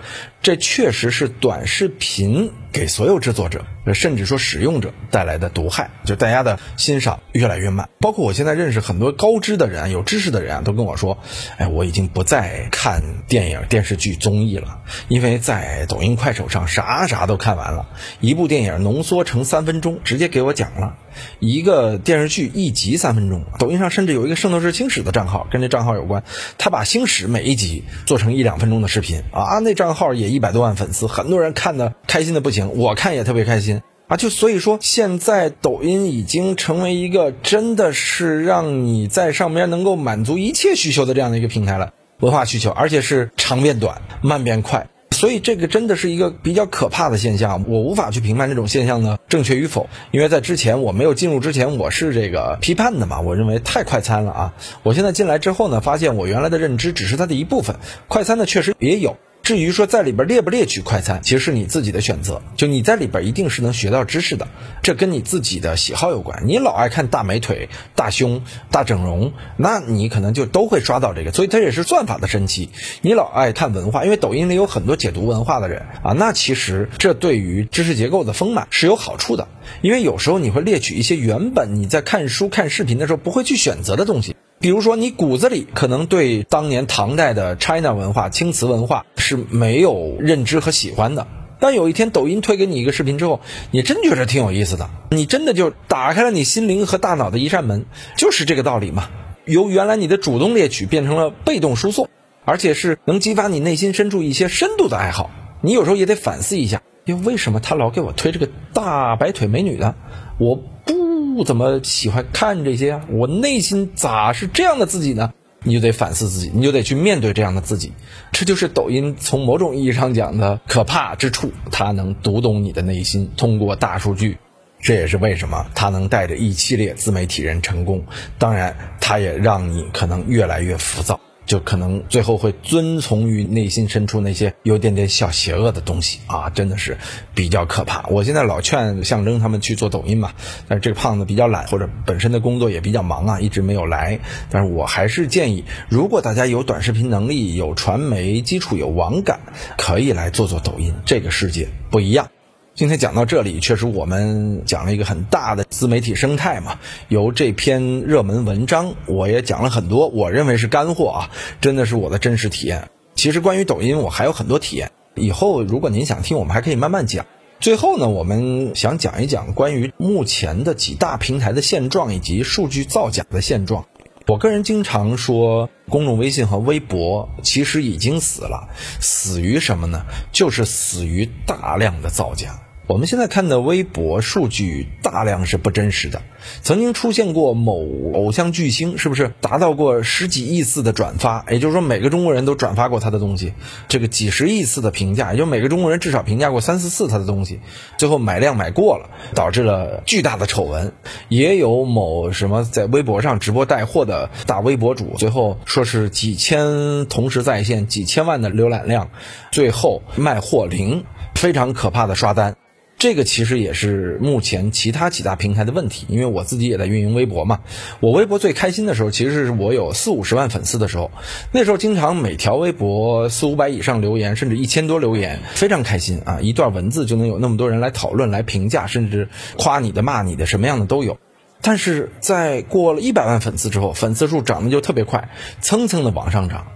[0.46, 7.88] 这确实是短视频给所有制作者，甚至说使用者带来的毒害，就大家的欣赏越来越慢。
[7.98, 11.18] 包括我现在认识很多高知的人、有知识的人啊，都跟我说，
[11.56, 17.88] 哎，我已经不再看电影、电视剧、综艺了，因为在抖音、快手上啥啥都看完了，
[18.20, 20.94] 一部电影浓缩成三分钟，直接给我讲了。
[21.40, 26.22] 一个电视剧一集三分钟，抖音上甚至有一个《圣斗士星矢》的账号，跟这账号有关，
[26.58, 34.18] 他把星矢每一集做成一两分钟的视频啊，那账号也一百多万粉丝，很多人看的开心的不行，我看也特别开心啊。
[34.18, 44.86] 就所以说，现在抖音已经成为一个真的是让你在上面能够满足一切需求的这样的一个平台了，文化需求，而且是长变短，慢变快。
[45.12, 54.54] 所以这个真的是一个比较可怕的现象，我无法去评判这种现象呢正确与否，因为在之前我没有进入之前，我是这个批判的嘛，我认为太快餐了啊。
[54.82, 57.76] 我现在进来之后呢，发现我原来的认知只是它的一部分，
[58.08, 59.16] 快餐呢确实也有。
[59.46, 62.42] 至于说在里边猎不猎取快餐，其实是你自己的选择。
[62.56, 64.48] 就你在里边一定是能学到知识的，
[64.82, 66.48] 这跟你自己的喜好有关。
[66.48, 68.42] 你老爱看大美腿、大胸、
[68.72, 71.30] 大整容，那你可能就都会刷到这个。
[71.30, 72.70] 所以它也是算法的神奇。
[73.02, 79.46] 你老爱看文化，因为抖音里有很多解读文化的人啊，那其实这对于知识结构的丰满是有好处的。
[79.80, 84.34] 因为有时候你会猎取一些原本你在看书看视频的时候不会去选择的东西。
[84.58, 91.26] 比如说，你骨子里可能对当年唐代的 China 文化、青瓷文化是没有认知和喜欢的，
[91.60, 93.40] 当有一天抖音推给你一个视频之后，
[93.70, 97.84] 你真觉得挺有意思的，你真的就打开了你心灵和大脑的一扇门，
[98.16, 99.08] 就是这个道理嘛。
[99.44, 102.08] 由原来你的主动猎取变成了被动输送，
[102.46, 105.30] 而且是能激发你内心深处一些深度的爱好。
[105.60, 109.94] 你有时候也得反思一下，哟，为什么他老给我推这个大白腿美女的？
[110.38, 110.95] 我不
[111.36, 115.34] 不怎么喜欢看这些，我内心咋是这样的自己呢？
[115.64, 117.92] 你就得反思自己，你就得去面对这样的自己。
[118.32, 124.38] 这就是抖音从某种意义上讲的可怕之处，它能读懂你的内心，通过大数据。
[124.80, 128.02] 这也是为什么它能带着一系列自媒体人成功。
[128.38, 131.20] 当然，它也让你可能越来越浮躁。
[131.46, 136.98] 就可能最后会遵从于内心深处那些有点点小邪恶的东西啊，真的是
[137.34, 138.06] 比较可怕。
[138.08, 140.32] 我现在老劝象征他们去做抖音嘛，
[140.68, 144.18] 但是这个胖子比较懒，或者本身的工作也比较忙啊，一直没有来。
[144.50, 149.40] 但是我还是建议，如果大家有短视频能力、有传媒基础、有网感，
[149.78, 150.94] 可以来做做抖音。
[151.04, 152.28] 这个世界不一样。
[152.76, 156.78] 今天讲到这里，确实我们讲了一个很大的自媒体生态嘛。
[157.08, 161.30] 由这篇热门文章，我也讲了很多，我认为是干货啊，
[161.62, 162.90] 真的是我的真实体验。
[163.14, 164.90] 其实关于抖音，我还有很多体验。
[165.14, 167.24] 以后如果您想听，我们还可以慢慢讲。
[167.60, 173.86] 最后呢，我们想讲一讲关于目前的几大平台的现状以及数据造假的现状。
[174.26, 178.68] 我个人经常说，公众微信和微博其实已经死了，
[179.00, 180.04] 死于什么呢？
[180.30, 182.60] 就是死于大量的造假。
[182.86, 186.22] 我们现在看的微博数据大量是不真实的，
[186.62, 187.84] 曾经出现过某
[188.14, 191.44] 偶像巨星，是不是达到过十几亿次的转发？
[191.50, 193.54] 也就是说，每个中国人都转发过他的东西，
[193.88, 197.58] 这个几十亿次的评价，也就每个中国人至少评价过三四次他的东西，
[197.98, 200.92] 最后买量买过了，导致了巨大的丑闻。
[201.28, 209.10] 也有某什么在微博上直播带货的大微博主，最后说是几千同时在线，几千万的浏览量，
[209.50, 212.56] 最后卖货零，非常可怕的刷单。
[212.98, 217.60] 这个其实也是目前其他几大平台的问题，因为我自己也在运营微博嘛。
[218.00, 221.10] 我微博最开心的时候，其实是我有四五十万粉丝的时候，
[221.52, 226.40] 那时候经常每条微博四五百以上留言，甚至一千多留言，非常开心啊！
[226.40, 229.28] 一段文字就能有那么多人来讨论、来评价，甚至
[229.58, 231.18] 夸你的、骂你的，什么样的都有。
[231.60, 235.28] 但是在过了一百万粉丝之后，粉丝数涨得就特别快，
[235.60, 236.66] 蹭蹭的往上涨。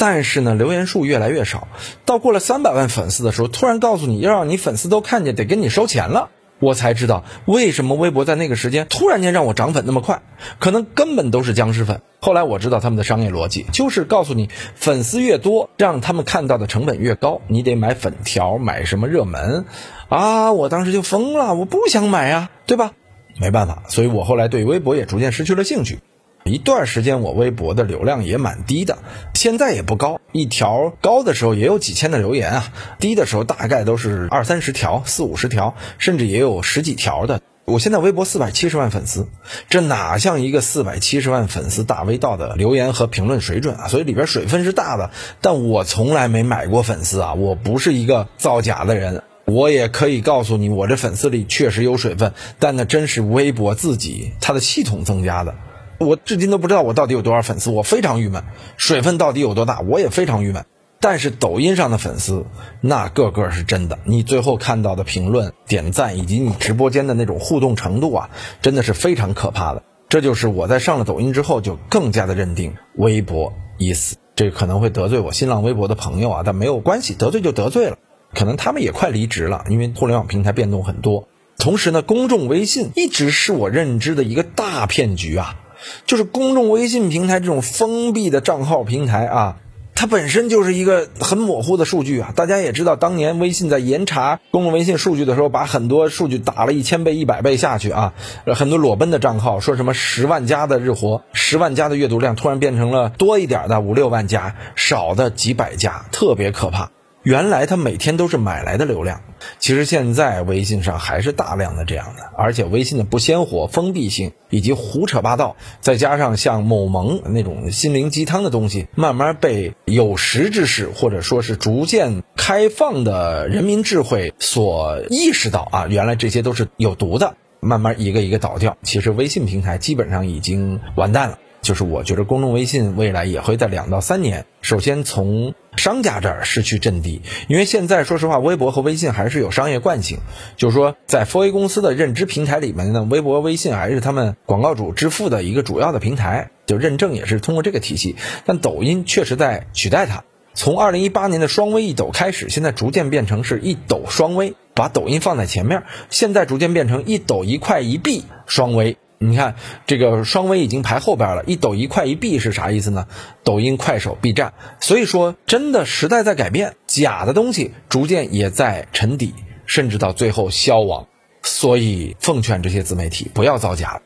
[0.00, 1.68] 但是呢，留言数越来越少，
[2.06, 10.22] 到过了三百万粉丝的时候，突然告诉你要让你粉丝都看见，得跟你收钱了，我才知道为什么微博在那个时间突然间让我涨粉那么快，
[10.58, 12.00] 可能根本都是僵尸粉。
[12.18, 19.66] 后来我知道他们的商业逻辑就是告诉你，粉丝越多，让他们看到的成本越高，你得买粉条，买什么热门，
[20.08, 22.92] 啊，我当时就疯了，我不想买呀，对吧？
[23.38, 25.98] 没办法，所以我后来对微博也逐渐失去了兴趣。
[26.44, 28.98] 一段时间，我微博的流量也蛮低的，
[29.34, 37.40] 现在也不高，一条高的时候也有几千的留言啊，低的时候大概都是二三十条、四五十条，甚至也有十几条的。
[37.66, 39.28] 我现在微博四百七十万粉丝，
[39.68, 43.86] 这哪像一个四百七十万粉丝大 V 道的留言和评论水准啊？
[43.86, 45.10] 所以里边水分是大的，
[45.40, 55.54] 但我从来没买过粉丝啊，我不是一个造假的人，我也可以告诉你，我这粉丝里确实有水分，但那真是微博自己它的系统增加的。
[56.00, 58.42] 我至今都不知道我到底有多少粉丝，我非常郁闷。
[58.78, 60.64] 水分到底有多大，我也非常郁闷。
[60.98, 62.46] 但是抖音上的粉丝，
[62.80, 63.98] 那个个是真的。
[64.04, 68.30] 你最后看到的评论、点赞以及你直播间的那种互动程度啊，
[68.62, 69.82] 真的是非常可怕的。
[70.08, 74.16] 这就是我在上了抖音之后，就更加的认定微博已死。
[74.34, 77.98] 这可能会得罪我新浪微博的朋友啊，但没有关系，得罪就得罪了。
[78.34, 81.28] 可能他们也快离职了，因为互联网平台变动很多。
[81.58, 85.59] 同时呢，公众微信一直是我认知的一个大骗局啊。
[86.06, 89.56] 就是公众微信平台这种封闭的账号平台啊，
[89.94, 92.32] 它本身就是一个很模糊的数据啊。
[92.34, 98.14] 大家也知道，当年微信在严查公众微信数据的时候，把很多数据打了一千倍、一百倍下去啊。
[98.46, 106.90] 很多裸奔的账号，说什么十万加的日活、十万加的阅读量，突然变成了多一点的五六万加，少的几百加，特别可怕。
[107.30, 109.22] 原来他每天都是买来的流量，
[109.60, 128.76] 其实现在微信上还是大量的这样的，而且微信的不鲜活、封闭性以及胡扯八道，再加上像某萌那种心灵鸡汤的东西，慢慢被有识之士或者说是逐渐开放的人民智慧所意识到啊，原来这些都是有毒的，慢慢一个一个倒掉。
[128.82, 131.38] 其实微信平台基本上已经完蛋了。
[131.62, 140.18] 就是我觉得公众微信未来也会在两到三年，首先从商家这儿失去阵地，因为现在说实话，微博和微信还是有商业惯性。
[140.58, 148.16] 就是说，在 f A 公司的认知平台里面呢，微博、微信还是他们广告主支付的一个主要的平台，就认证也是通过这个体系。
[148.44, 150.22] 但抖音确实在取代它。
[150.52, 158.98] 从二零一八年的双微一抖开始，现在逐渐变成是一抖双微，把抖音放在前面，现在逐渐变成一抖一块一币双微。
[159.22, 159.56] 你看
[159.86, 163.06] 这个双微已经排后边了，一抖一块一币是啥意思呢？
[163.44, 164.54] 抖音、快手、B 站。
[164.80, 169.34] 所以说，真的时代在改变，假的东西逐渐也在沉底，
[169.66, 171.06] 甚至到最后消亡。
[171.42, 174.00] 所以奉劝这些自媒体不要造假。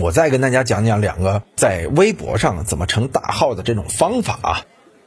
[0.00, 4.60] 我再跟大家讲讲两个在微博上怎么成大号的这种方法啊，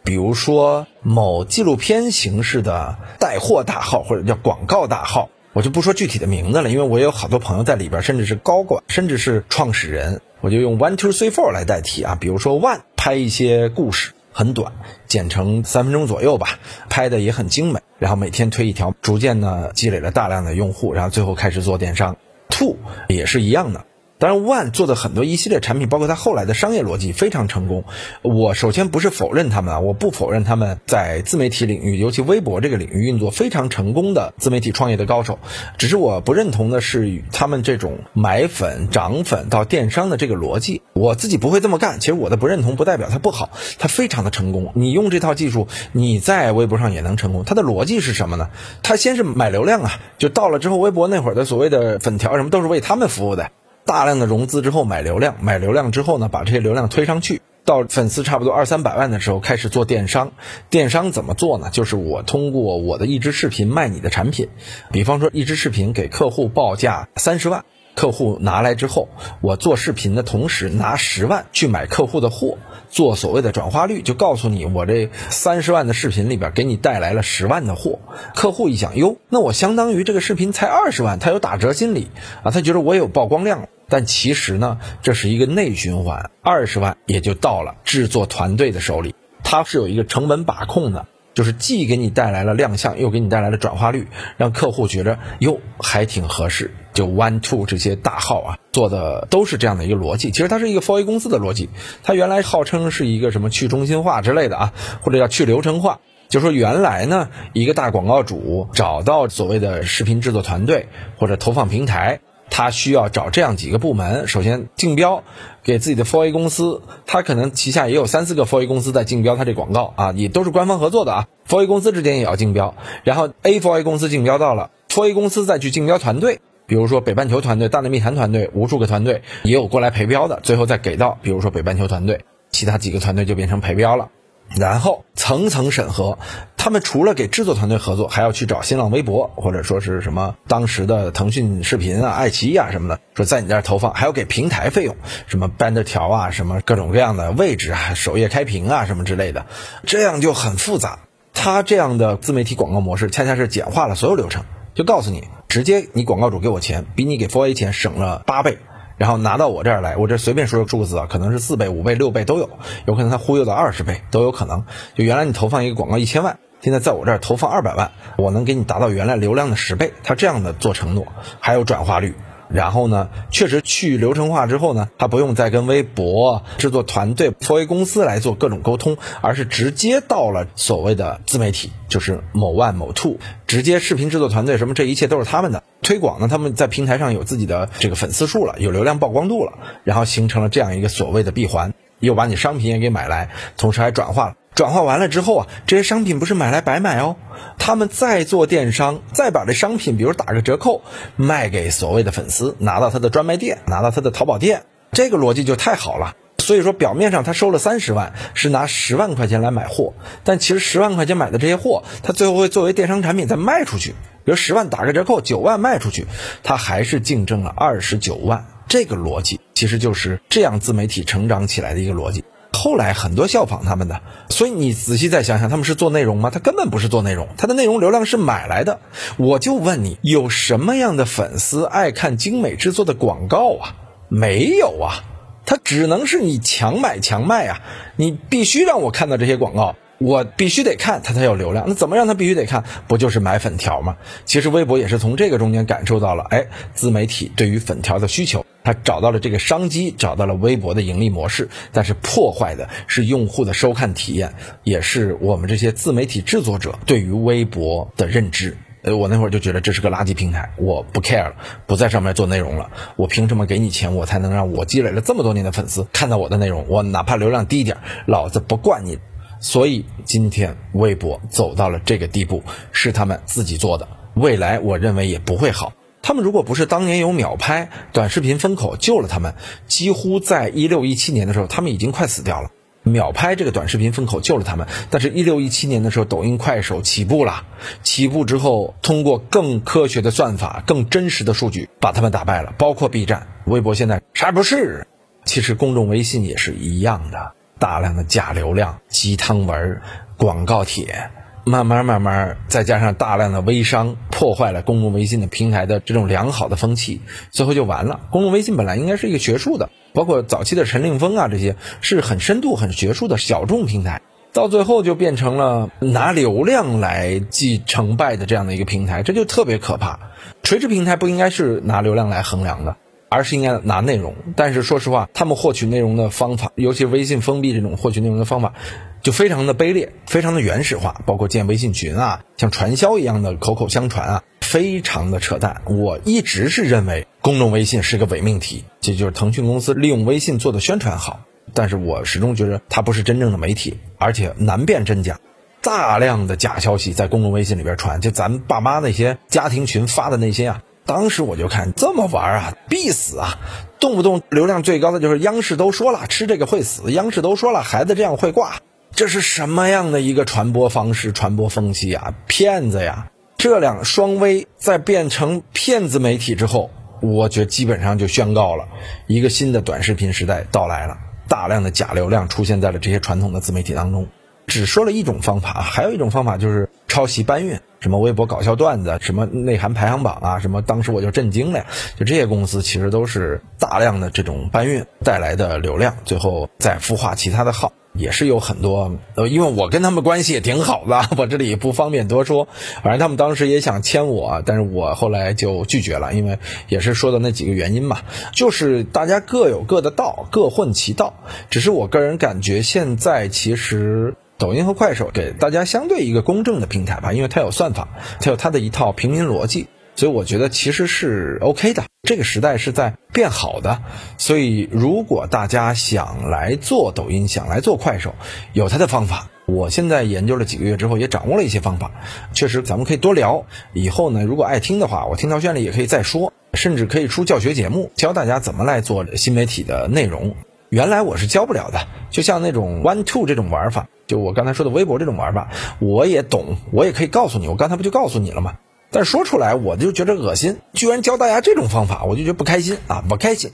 [0.03, 5.29] 比如说某纪录片形式的带货大号或者叫广告大号。
[5.57, 12.15] 我就不说具体的名字了，因为我有好多朋友在里边，甚至是高管，甚至是创始人，我就用 one two three four 来代替啊。
[12.21, 14.71] 比如说 one 拍一些故事很短，
[15.07, 22.17] 剪成三分钟左右吧，拍的也很精美，然后每天推一条，逐渐呢积累了大量的用户，然后最后开始做电商。
[22.49, 22.75] two
[23.07, 23.83] 也是一样的。
[24.19, 27.83] 当然，One 做的很多一系列产品，包括它后来的商业逻辑非常成功。
[28.23, 35.37] 我首先不是否认他们啊，我不否认他们在自媒体领域，尤其微博这个领域运作非常成功的自媒体创业的高手。
[35.77, 40.81] 只是我不认同的是他们这种买粉涨粉到电商的这个逻辑。
[40.93, 41.99] 我自己不会这么干。
[41.99, 44.71] 其实我的不认同不代表它不好，它非常的成功。
[44.73, 47.43] 你用这套技术，你在微博上也能成功。
[47.43, 48.49] 它的逻辑是什么呢？
[48.81, 53.51] 它先是买流量啊，就到了之后，微博那会儿的所谓的粉条什么都是为他们服务的。
[53.87, 60.33] 大量的融资之后买流量，买流量之后呢，把这些流量推上去，到粉丝差不多二三百万的时候开始做电商。
[60.69, 61.69] 电商怎么做呢？
[61.71, 64.49] 就是我通过我的一支视频卖你的产品，
[64.91, 67.63] 比方说一支视频给客户报价三十万，
[67.95, 69.07] 客户拿来之后，
[69.39, 72.57] 我做视频的同时拿十万去买客户的货。
[72.89, 77.99] 做所谓的转化率，就告诉你，我这三十万的视频里边给你带来了十万的货。
[78.33, 82.09] 客户一想，哟，那我相当于这个视频才二十万，他有打折心理
[82.43, 83.67] 啊，他觉得我有曝光量。
[83.89, 91.05] 但其实呢，这是一个内循环，二十万也就到了制作团队的手里，它是有一个成本把控的。
[91.33, 94.07] 就是既给你带来了亮相，又给你带来了转化率，
[94.37, 96.73] 让客户觉着哟还挺合适。
[96.93, 100.31] 就 One Two 这些大号啊，做的都是这样的一个逻辑。
[100.31, 101.69] 其实它是一个 f o r A 公司的逻辑，
[102.01, 105.99] 它原来号称是一个什么去中心化之类的啊，或者叫去流程化。
[106.27, 112.19] 就说原来呢，一个大广告主找到所谓的视频制作团队或者投放平台。
[112.49, 115.23] 他需要找这样几个部门，首先竞标，
[115.63, 134.09] 给自己的 4A 公司，他可能旗下也有三四个 4A 公司在竞标他这广告啊，也都是官方合作的啊，4A 公司之间也要竞标，然后 A4A 公司竞标到了，4A 公司再去竞标团队，比如说北半球团队、大内密谈团队，无数个团队也有过来陪标的，最后再给到，比如说北半球团队，其他几个团队就变成陪标了。
[134.55, 136.17] 然后层层审核，
[136.55, 144.95] 他们除了给制作团队合作，还要去找新浪微博或者说是什么当时的腾讯视频啊、爱奇艺啊什么的，说在你这儿投放，还要给平台费用，
[145.27, 149.45] 什么 banner 条啊，什么各种各样的位置啊、首页开屏啊什么之类的，
[149.85, 150.99] 这样就很复杂。
[151.33, 154.43] 他这样的自媒体广告模式，恰恰是简化了所有流程，
[154.73, 158.57] 就告诉你，直接你广告主给我钱，比你给 4A 钱省了八倍。
[158.97, 162.49] 然后拿到我这儿来，我这随便说个数字啊，可能是四倍、五倍、六倍都有，
[162.85, 164.65] 有可能他忽悠到二十倍都有可能。
[164.95, 169.93] 就原来你投放一个广告一千万，现在在我这儿投放二百万，我能给你达到原来流量的十倍。
[170.03, 171.05] 他这样的做承诺，
[171.39, 172.15] 还有转化率。
[172.49, 186.27] 然后呢，确实去流程化之后呢，他不用再跟微博制作团队、作为公司来做各种沟通，而是直接到了所谓的自媒体，就是某 one 某 two，直接视频制作团队什么，这一切都是他们的推广呢。
[186.27, 194.35] 他们在平台上有自己的这个粉丝数了，有流量曝光度了，然后形成了这样一个所谓的闭环，又把你商品也给买来，同时还转化了。
[194.57, 197.15] 转化完了之后啊，这些商品不是买来白买哦，
[197.59, 200.81] 他们再做电商，再把这商品，比如打个折扣
[201.15, 206.15] 卖给所谓的粉丝，拿到他的专卖店，拿到他的淘宝店，这个逻辑就太好了。
[206.39, 209.93] 所以说，表面上他收了三十万，是拿十万块钱来买货，
[210.23, 213.91] 但其实十万块钱买的这些货，他最后会作为电商产品再卖出去，
[214.25, 216.07] 比如十万打个折扣，九万卖出去，
[216.41, 218.47] 他还是净挣了二十九万。
[218.67, 222.23] 这个逻辑其实就是这样自媒体成长起来的一个逻辑。
[222.67, 226.29] 后来很多效仿他们的，所以你仔细再想想，他们是做内容吗？
[226.29, 228.81] 他根本不是做内容，他的内容流量是买来的。
[229.15, 233.75] 我就问你，有什么样的粉丝爱看精美制作的广告啊？
[234.09, 235.05] 没有啊，
[235.45, 237.61] 他只能是你强买强卖啊！
[237.95, 239.77] 你必须让我看到这些广告。
[239.99, 242.65] 我必须得看他才有流量，那怎么让他必须得看？
[242.87, 243.95] 不就是买粉条吗？
[244.25, 254.33] 其实微博也是从这个中间感受到了，哎，自媒体对于粉条的需求，他找到了这个商机，找到了微博的盈利模式，但是破坏的是用户的收看体验，
[254.65, 258.57] 也是我们这些自媒体制作者对于微博的认知。
[258.81, 262.69] 呃，我那会儿就觉得这是个垃圾平台，我不 care 了，不在上面做内容了。
[262.97, 266.65] 我凭什么给你钱，我才能让我积累了这么多年的粉丝看到我的内容？
[266.67, 268.99] 我哪怕流量低一点，老子不惯你。
[269.39, 272.43] 所以今天微博走到了这个地步，
[272.73, 275.71] 是他们自己做的，未来我认为也不会好。
[276.07, 279.35] 他们如果不是当年有秒拍短视频风口救了他们，
[279.67, 282.49] 几乎在一六一七年的时候，他们已经快死掉了。
[282.83, 287.43] 秒拍这个短视频风口救了他们，但是，一六一七年的时候，抖音、快手起步了，
[287.83, 292.53] 起步之后，通过更科学的算法、更真实的数据，把他们打败了。
[292.57, 294.87] 包括 B 站、微博，现在啥也不是。
[295.25, 299.81] 其实，公众微信也是一样的，大量的假流量、鸡汤文、
[300.15, 301.11] 广告帖。
[301.47, 306.99] 慢慢慢慢，再加上大量的微商，破坏了公共微信的平台的这种良好的风气，
[307.31, 308.01] 最后就完了。
[308.11, 314.01] 公众微信本来应该是一个学术的，包括早期的陈令峰啊这些，是很深度、很学术的小众平台，
[314.33, 319.99] 到最后就变成了拿流量来计成败的这样的一个平台，这就特别可怕。
[320.43, 322.75] 垂直平台不应该是拿流量来衡量的。
[323.09, 328.53] 而是应该拿内容，但是说实话，他们获取内容的方法，尤其微信封闭这种获取内容的方法，
[329.01, 335.61] 就非常的卑劣，非常的原始化，包括建微信群啊，像传销一样的口口相传啊，非常的扯淡。
[335.65, 341.21] 我一直是认为公众微信是个伪命题，这就是腾讯公司利用微信做的宣传好，
[341.53, 345.19] 但是我始终觉得它不是真正的媒体，而且难辨真假，
[345.61, 350.61] 大量的假消息在公众微信里边传，就咱爸妈那些家庭群发的那些啊。
[350.87, 353.37] 当时我就看这么玩啊，必死啊！
[353.79, 358.55] 动不动流量最高的就是央视都说了吃这个会死，央视都说了孩子这样会挂，
[358.91, 362.13] 这是什么样的一个传播方式、传播风气啊？
[362.25, 363.11] 骗子呀！
[363.37, 366.71] 这两双微在变成骗子媒体之后，
[367.01, 368.67] 我觉得基本上就宣告了
[369.05, 374.07] 一个新的短视频时代到来了，大量的假流量出现在了这些传统的自媒体当中。
[374.47, 381.65] 只说了一种方法，还有一种方法就是抄袭搬运，什么微博搞笑段子，什么内涵排行榜啊，什么当时我就震惊了，
[381.97, 388.97] 就这些公司其实都是大量的这种搬运带来的流量，最后再孵化其他的号，也是有很多。
[389.15, 392.47] 呃，因为我跟他们关系也挺好的，我这里不方便多说。
[392.81, 396.39] 反正他们当时也想签我，但是我后来就拒绝了，因为
[396.69, 397.99] 也是说的那几个原因嘛，
[398.31, 401.15] 就是大家各有各的道，各混其道。
[401.49, 404.15] 只是我个人感觉现在其实。
[404.37, 407.87] 抖音和快手给大家相对一个公正的平台吧，因为它有算法，
[408.19, 411.83] 它有它的一套平民逻辑，所以我觉得其实是 OK 的。
[412.03, 413.81] 这个时代是在变好的，
[414.17, 418.13] 所以如果大家想来做抖音，想来做快手，
[418.53, 419.29] 有它的方法。
[419.45, 421.91] 我现在研究了几个月之后，也掌握了一些方法，
[422.33, 423.45] 确实咱们可以多聊。
[423.73, 430.35] 以后呢，如果爱听的话，我听涛轩里也可以再说，甚至可以出教学节目，教大家怎么来做新媒体的内容。
[430.69, 435.49] 原来我是教不了的，就像那种 one two 这种玩法，就我刚才说的微博这种玩法，
[435.79, 438.55] 我也懂，我也可以告诉你，我刚才不就告诉你了吗？
[438.89, 443.51] 但说出来我就觉得恶心，居然教大家这种方法，我就觉得不开心啊，不开心。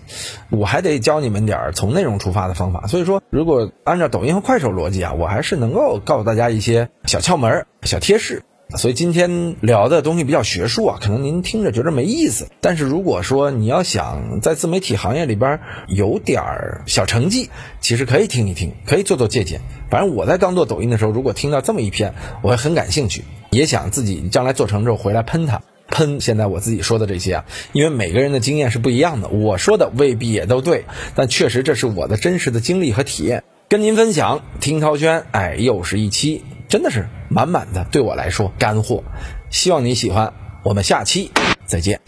[0.49, 2.85] 我还得教你们点儿从内容出发的方法。
[2.87, 8.43] 所以说，如果按照抖音和快手逻辑啊，我还是能够告诉大家一些小窍门、小贴士。
[8.75, 12.47] 所以今天聊的东西比较学术啊，可能您听着觉得没意思。
[12.59, 17.49] 但是如果说你要想在自媒体行业里边有点儿小成绩，
[17.81, 19.61] 其实可以听一听，可以做做借鉴。
[19.89, 27.45] 反正我在刚做抖音的时候，如果听到这么一篇，我会很感兴趣，也想自己将来做成之后回来喷他，喷现在我自己说的这些啊。
[27.73, 34.41] 因为每个人的经验是不一样的，我说的未必也都对，但确实这是我的真实的经历和体验，跟您分享。
[34.59, 36.43] 听涛轩，哎，又是一期。
[36.73, 39.03] 真的是满满的，对我来说干货，
[39.51, 40.33] 希望你喜欢。
[40.63, 41.31] 我们下期
[41.67, 42.01] 再见。